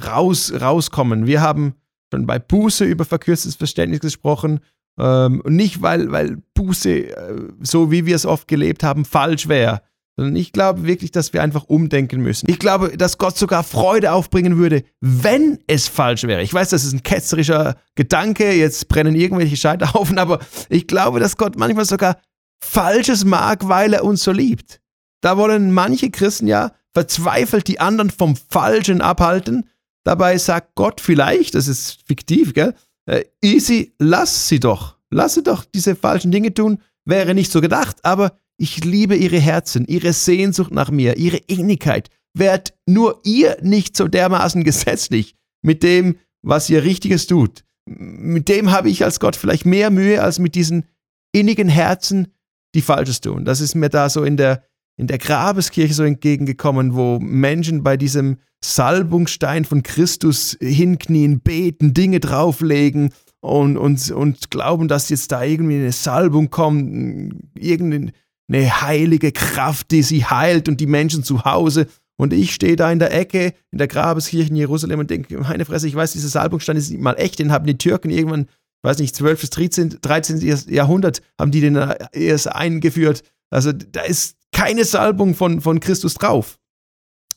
raus, 0.06 0.52
rauskommen. 0.58 1.26
Wir 1.26 1.40
haben 1.40 1.74
schon 2.12 2.26
bei 2.26 2.38
Buße 2.38 2.84
über 2.84 3.04
verkürztes 3.04 3.56
Verständnis 3.56 4.00
gesprochen 4.00 4.60
ähm, 4.98 5.40
und 5.42 5.56
nicht, 5.56 5.82
weil, 5.82 6.12
weil 6.12 6.42
Buße, 6.54 6.90
äh, 6.90 7.48
so 7.60 7.90
wie 7.90 8.06
wir 8.06 8.16
es 8.16 8.26
oft 8.26 8.48
gelebt 8.48 8.82
haben, 8.82 9.04
falsch 9.04 9.48
wäre. 9.48 9.82
Sondern 10.16 10.36
ich 10.36 10.52
glaube 10.52 10.86
wirklich, 10.86 11.10
dass 11.10 11.32
wir 11.32 11.42
einfach 11.42 11.64
umdenken 11.64 12.20
müssen. 12.20 12.50
Ich 12.50 12.58
glaube, 12.58 12.96
dass 12.98 13.16
Gott 13.16 13.38
sogar 13.38 13.64
Freude 13.64 14.12
aufbringen 14.12 14.58
würde, 14.58 14.84
wenn 15.00 15.58
es 15.66 15.88
falsch 15.88 16.24
wäre. 16.24 16.42
Ich 16.42 16.52
weiß, 16.52 16.68
das 16.68 16.84
ist 16.84 16.92
ein 16.92 17.02
ketzerischer 17.02 17.76
Gedanke, 17.94 18.52
jetzt 18.52 18.88
brennen 18.88 19.14
irgendwelche 19.14 19.56
Scheiterhaufen, 19.56 20.18
aber 20.20 20.40
ich 20.68 20.86
glaube, 20.86 21.18
dass 21.18 21.38
Gott 21.38 21.56
manchmal 21.56 21.86
sogar 21.86 22.18
Falsches 22.62 23.24
mag, 23.24 23.68
weil 23.68 23.94
er 23.94 24.04
uns 24.04 24.22
so 24.22 24.32
liebt. 24.32 24.80
Da 25.22 25.36
wollen 25.36 25.72
manche 25.72 26.10
Christen 26.10 26.46
ja 26.46 26.72
verzweifelt 26.92 27.66
die 27.68 27.80
anderen 27.80 28.10
vom 28.10 28.36
Falschen 28.36 29.00
abhalten. 29.00 29.68
Dabei 30.04 30.36
sagt 30.36 30.74
Gott 30.74 31.00
vielleicht, 31.00 31.54
das 31.54 31.68
ist 31.68 32.00
fiktiv, 32.06 32.52
gell? 32.54 32.74
Äh, 33.06 33.24
easy, 33.42 33.94
lass 33.98 34.48
sie 34.48 34.60
doch. 34.60 34.96
Lass 35.10 35.34
sie 35.34 35.42
doch 35.42 35.64
diese 35.64 35.96
falschen 35.96 36.30
Dinge 36.30 36.54
tun. 36.54 36.78
Wäre 37.04 37.34
nicht 37.34 37.50
so 37.50 37.60
gedacht, 37.60 38.04
aber 38.04 38.38
ich 38.56 38.84
liebe 38.84 39.16
ihre 39.16 39.38
Herzen, 39.38 39.86
ihre 39.86 40.12
Sehnsucht 40.12 40.72
nach 40.72 40.90
mir, 40.90 41.16
ihre 41.16 41.38
Innigkeit. 41.38 42.08
Werd 42.34 42.74
nur 42.86 43.20
ihr 43.24 43.58
nicht 43.62 43.96
so 43.96 44.08
dermaßen 44.08 44.64
gesetzlich 44.64 45.34
mit 45.62 45.82
dem, 45.82 46.16
was 46.42 46.70
ihr 46.70 46.84
Richtiges 46.84 47.26
tut. 47.26 47.64
Mit 47.86 48.48
dem 48.48 48.70
habe 48.70 48.88
ich 48.88 49.04
als 49.04 49.20
Gott 49.20 49.36
vielleicht 49.36 49.66
mehr 49.66 49.90
Mühe 49.90 50.22
als 50.22 50.38
mit 50.38 50.54
diesen 50.54 50.86
innigen 51.32 51.68
Herzen, 51.68 52.28
die 52.74 52.82
Falsches 52.82 53.20
tun. 53.20 53.44
Das 53.44 53.60
ist 53.60 53.74
mir 53.74 53.88
da 53.88 54.08
so 54.08 54.24
in 54.24 54.36
der, 54.36 54.64
in 54.96 55.06
der 55.06 55.18
Grabeskirche 55.18 55.94
so 55.94 56.04
entgegengekommen, 56.04 56.94
wo 56.94 57.18
Menschen 57.18 57.82
bei 57.82 57.96
diesem 57.96 58.38
Salbungsstein 58.64 59.64
von 59.64 59.82
Christus 59.82 60.56
hinknien, 60.60 61.40
beten, 61.40 61.94
Dinge 61.94 62.20
drauflegen 62.20 63.12
und, 63.40 63.76
und, 63.76 64.10
und 64.10 64.50
glauben, 64.50 64.88
dass 64.88 65.08
jetzt 65.08 65.32
da 65.32 65.42
irgendwie 65.42 65.76
eine 65.76 65.92
Salbung 65.92 66.50
kommt, 66.50 67.34
irgendeine 67.54 68.12
heilige 68.52 69.32
Kraft, 69.32 69.90
die 69.90 70.02
sie 70.02 70.24
heilt 70.24 70.68
und 70.68 70.80
die 70.80 70.86
Menschen 70.86 71.24
zu 71.24 71.44
Hause. 71.44 71.88
Und 72.16 72.32
ich 72.32 72.54
stehe 72.54 72.76
da 72.76 72.92
in 72.92 73.00
der 73.00 73.12
Ecke 73.12 73.54
in 73.72 73.78
der 73.78 73.88
Grabeskirche 73.88 74.50
in 74.50 74.56
Jerusalem 74.56 75.00
und 75.00 75.10
denke, 75.10 75.38
meine 75.38 75.64
Fresse, 75.64 75.88
ich 75.88 75.94
weiß, 75.96 76.12
dieser 76.12 76.28
Salbungsstein 76.28 76.76
ist 76.76 76.90
nicht 76.90 77.00
mal 77.00 77.14
echt, 77.14 77.40
den 77.40 77.50
haben 77.50 77.66
die 77.66 77.78
Türken 77.78 78.10
irgendwann, 78.10 78.46
weiß 78.82 78.98
nicht, 78.98 79.16
12. 79.16 79.40
bis 79.40 79.50
13. 79.50 79.98
13. 80.00 80.64
Jahrhundert 80.68 81.22
haben 81.40 81.50
die 81.50 81.60
den 81.60 81.76
erst 82.12 82.52
eingeführt. 82.52 83.24
Also 83.50 83.72
da 83.72 84.02
ist 84.02 84.36
keine 84.52 84.84
Salbung 84.84 85.34
von, 85.34 85.60
von 85.60 85.80
Christus 85.80 86.14
drauf. 86.14 86.58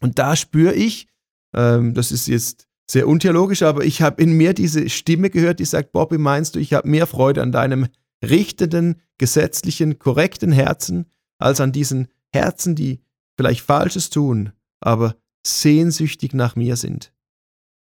Und 0.02 0.20
da 0.20 0.36
spüre 0.36 0.74
ich, 0.74 1.08
ähm, 1.56 1.94
das 1.94 2.12
ist 2.12 2.28
jetzt 2.28 2.68
sehr 2.90 3.08
untheologisch, 3.08 3.64
aber 3.64 3.84
ich 3.84 4.02
habe 4.02 4.22
in 4.22 4.34
mir 4.34 4.54
diese 4.54 4.90
Stimme 4.90 5.30
gehört, 5.30 5.60
die 5.60 5.66
sagt, 5.66 5.92
Bobby, 5.92 6.18
meinst 6.18 6.56
du, 6.56 6.60
ich 6.60 6.74
habe 6.74 6.88
mehr 6.88 7.08
Freude 7.08 7.42
an 7.42 7.52
deinem 7.52 7.88
richtenden, 8.24 9.02
gesetzlichen, 9.18 9.98
korrekten 9.98 10.52
Herzen, 10.52 11.06
als 11.40 11.62
an 11.62 11.72
diesen 11.72 12.08
Herzen, 12.32 12.76
die 12.76 13.02
vielleicht 13.38 13.62
Falsches 13.62 14.10
tun, 14.10 14.52
aber 14.80 15.16
sehnsüchtig 15.46 16.34
nach 16.34 16.56
mir 16.56 16.76
sind. 16.76 17.14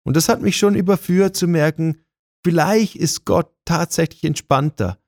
Und 0.04 0.16
das 0.16 0.28
hat 0.28 0.40
mich 0.40 0.56
schon 0.56 0.74
überführt 0.74 1.36
zu 1.36 1.48
merken, 1.48 1.98
vielleicht 2.44 2.96
ist 2.96 3.24
Gott 3.24 3.50
tatsächlich 3.64 4.24
entspannter. 4.24 4.98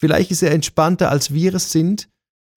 Vielleicht 0.00 0.30
ist 0.30 0.42
er 0.42 0.52
entspannter, 0.52 1.10
als 1.10 1.32
wir 1.32 1.54
es 1.54 1.70
sind, 1.70 2.08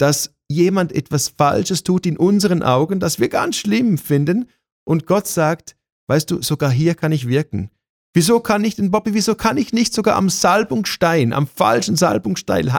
dass 0.02 0.34
jemand 0.50 0.92
etwas 0.92 1.30
Falsches 1.30 1.84
tut 1.84 2.08
in 2.08 2.18
unseren 2.18 2.64
Augen, 2.64 3.00
das 3.00 3.20
wir 3.20 3.30
ganz 3.30 3.58
schlimm 3.58 4.00
finden, 4.00 4.50
und 4.84 5.06
Gott 5.06 5.28
sagt, 5.28 5.76
weißt 6.08 6.32
du, 6.32 6.42
sogar 6.42 6.72
hier 6.72 6.96
kann 6.96 7.12
ich 7.12 7.28
wirken. 7.28 7.70
Wieso 8.14 8.40
kann 8.40 8.64
ich 8.64 8.76
denn, 8.76 8.90
Bobby, 8.90 9.14
wieso 9.14 9.36
kann 9.36 9.58
ich 9.58 9.74
nicht 9.74 9.94
sogar 9.94 10.16
am 10.16 10.30
Salbungsstein, 10.30 11.34
am 11.34 11.46
falschen 11.46 11.96
Salbungsstein 11.96 12.74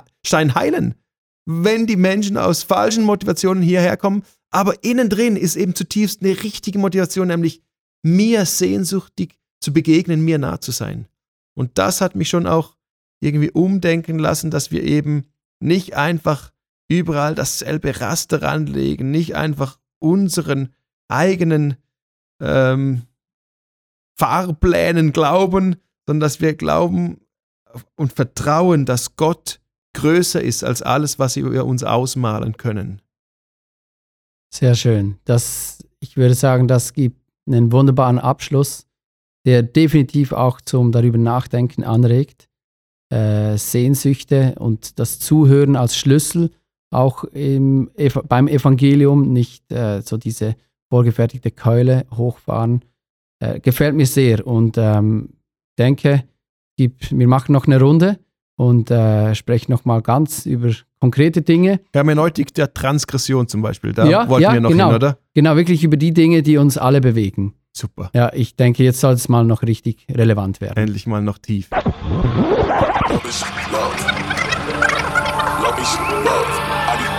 heilen? 0.55 0.97
Wenn 1.47 1.87
die 1.87 1.97
Menschen 1.97 2.37
aus 2.37 2.65
falschen 2.65 3.05
Motivationen 3.05 3.63
hierher 3.63 3.97
kommen, 3.97 4.25
aber 4.51 4.83
innen 4.83 5.09
drin 5.09 5.37
ist 5.37 5.57
eben 5.57 5.77
zutiefst 5.77 6.23
eine 6.23 6.43
richtige 6.43 6.79
Motivation, 6.79 7.29
nämlich 7.29 7.63
mir 8.03 8.45
sehnsüchtig 8.45 9.39
zu 9.61 9.73
begegnen, 9.73 10.25
mir 10.25 10.39
nah 10.39 10.61
zu 10.61 10.73
sein. 10.73 11.07
Und 11.55 11.79
das 11.79 12.01
hat 12.01 12.17
mich 12.17 12.29
schon 12.29 12.49
auch 12.49 12.77
irgendwie 13.21 13.53
umdenken 13.53 14.19
lassen, 14.19 14.51
dass 14.51 14.73
wir 14.73 14.83
eben 14.83 15.25
nicht 15.61 15.95
einfach 15.95 16.52
überall 16.99 17.35
dasselbe 17.35 18.01
Raster 18.01 18.43
ranlegen, 18.43 19.11
nicht 19.11 19.37
einfach 19.37 19.79
unseren 19.99 20.75
eigenen 21.09 21.77
ähm, 22.41 23.03
Fahrplänen 24.17 25.13
glauben, 25.13 25.77
sondern 26.07 26.21
dass 26.21 26.41
wir 26.41 26.55
glauben 26.55 27.21
und 27.97 28.13
vertrauen, 28.13 28.85
dass 28.85 29.17
Gott 29.17 29.61
größer 29.95 30.43
ist 30.43 30.65
als 30.65 30.83
alles, 30.83 31.19
was 31.19 31.37
wir 31.37 31.67
uns 31.67 31.85
ausmalen 31.85 32.57
können. 32.57 33.03
Sehr 34.53 34.75
schön. 34.75 35.19
Das, 35.25 35.85
ich 36.01 36.17
würde 36.17 36.35
sagen, 36.35 36.69
das 36.69 36.93
gibt 36.93 37.21
einen 37.47 37.73
wunderbaren 37.73 38.19
Abschluss, 38.19 38.87
der 39.45 39.63
definitiv 39.63 40.33
auch 40.33 40.61
zum 40.61 40.93
darüber 40.93 41.19
nachdenken 41.19 41.85
anregt. 41.85 42.49
Äh, 43.11 43.57
Sehnsüchte 43.59 44.55
und 44.59 44.99
das 44.99 45.19
Zuhören 45.19 45.77
als 45.77 45.97
Schlüssel, 45.97 46.51
auch 46.93 47.25
im, 47.25 47.91
beim 48.29 48.49
Evangelium, 48.49 49.33
nicht 49.33 49.71
äh, 49.73 50.03
so 50.03 50.17
diese 50.17 50.57
vorgefertigte 50.91 51.51
Keule 51.51 52.05
hochfahren, 52.17 52.85
äh, 53.41 53.61
gefällt 53.61 53.95
mir 53.95 54.07
sehr 54.07 54.47
und 54.47 54.77
ähm, 54.79 55.31
denke, 55.79 56.25
gib, 56.77 57.11
wir 57.11 57.29
machen 57.29 57.53
noch 57.53 57.67
eine 57.67 57.81
Runde 57.81 58.19
und 58.57 58.91
äh, 58.91 59.35
sprechen 59.35 59.73
nochmal 59.73 60.03
ganz 60.03 60.47
über 60.47 60.71
konkrete 61.01 61.43
Dinge. 61.43 61.81
Hermeneutik 61.93 62.55
der 62.55 62.73
Transgression 62.73 63.49
zum 63.49 63.63
Beispiel, 63.63 63.93
da 63.93 64.07
ja, 64.07 64.29
wollten 64.29 64.43
ja, 64.43 64.53
wir 64.53 64.61
noch 64.61 64.71
genau, 64.71 64.89
hin, 64.89 64.97
oder? 64.97 65.19
Genau, 65.35 65.57
wirklich 65.57 65.83
über 65.83 65.97
die 65.97 66.13
Dinge, 66.13 66.43
die 66.43 66.59
uns 66.59 66.79
alle 66.79 67.01
bewegen. 67.01 67.55
Super. 67.75 68.11
Ja, 68.15 68.31
ich 68.35 68.55
denke, 68.55 68.85
jetzt 68.85 69.01
soll 69.01 69.15
es 69.15 69.29
mal 69.29 69.45
noch 69.45 69.63
richtig 69.63 70.07
relevant 70.11 70.61
werden. 70.61 70.77
Endlich 70.77 71.07
mal 71.07 71.23
noch 71.23 71.39
tief. 71.39 71.71
Love 75.73 75.81
is 75.81 75.99
love. 75.99 76.27
Love 76.27 77.01
is 77.01 77.07
love. 77.07 77.12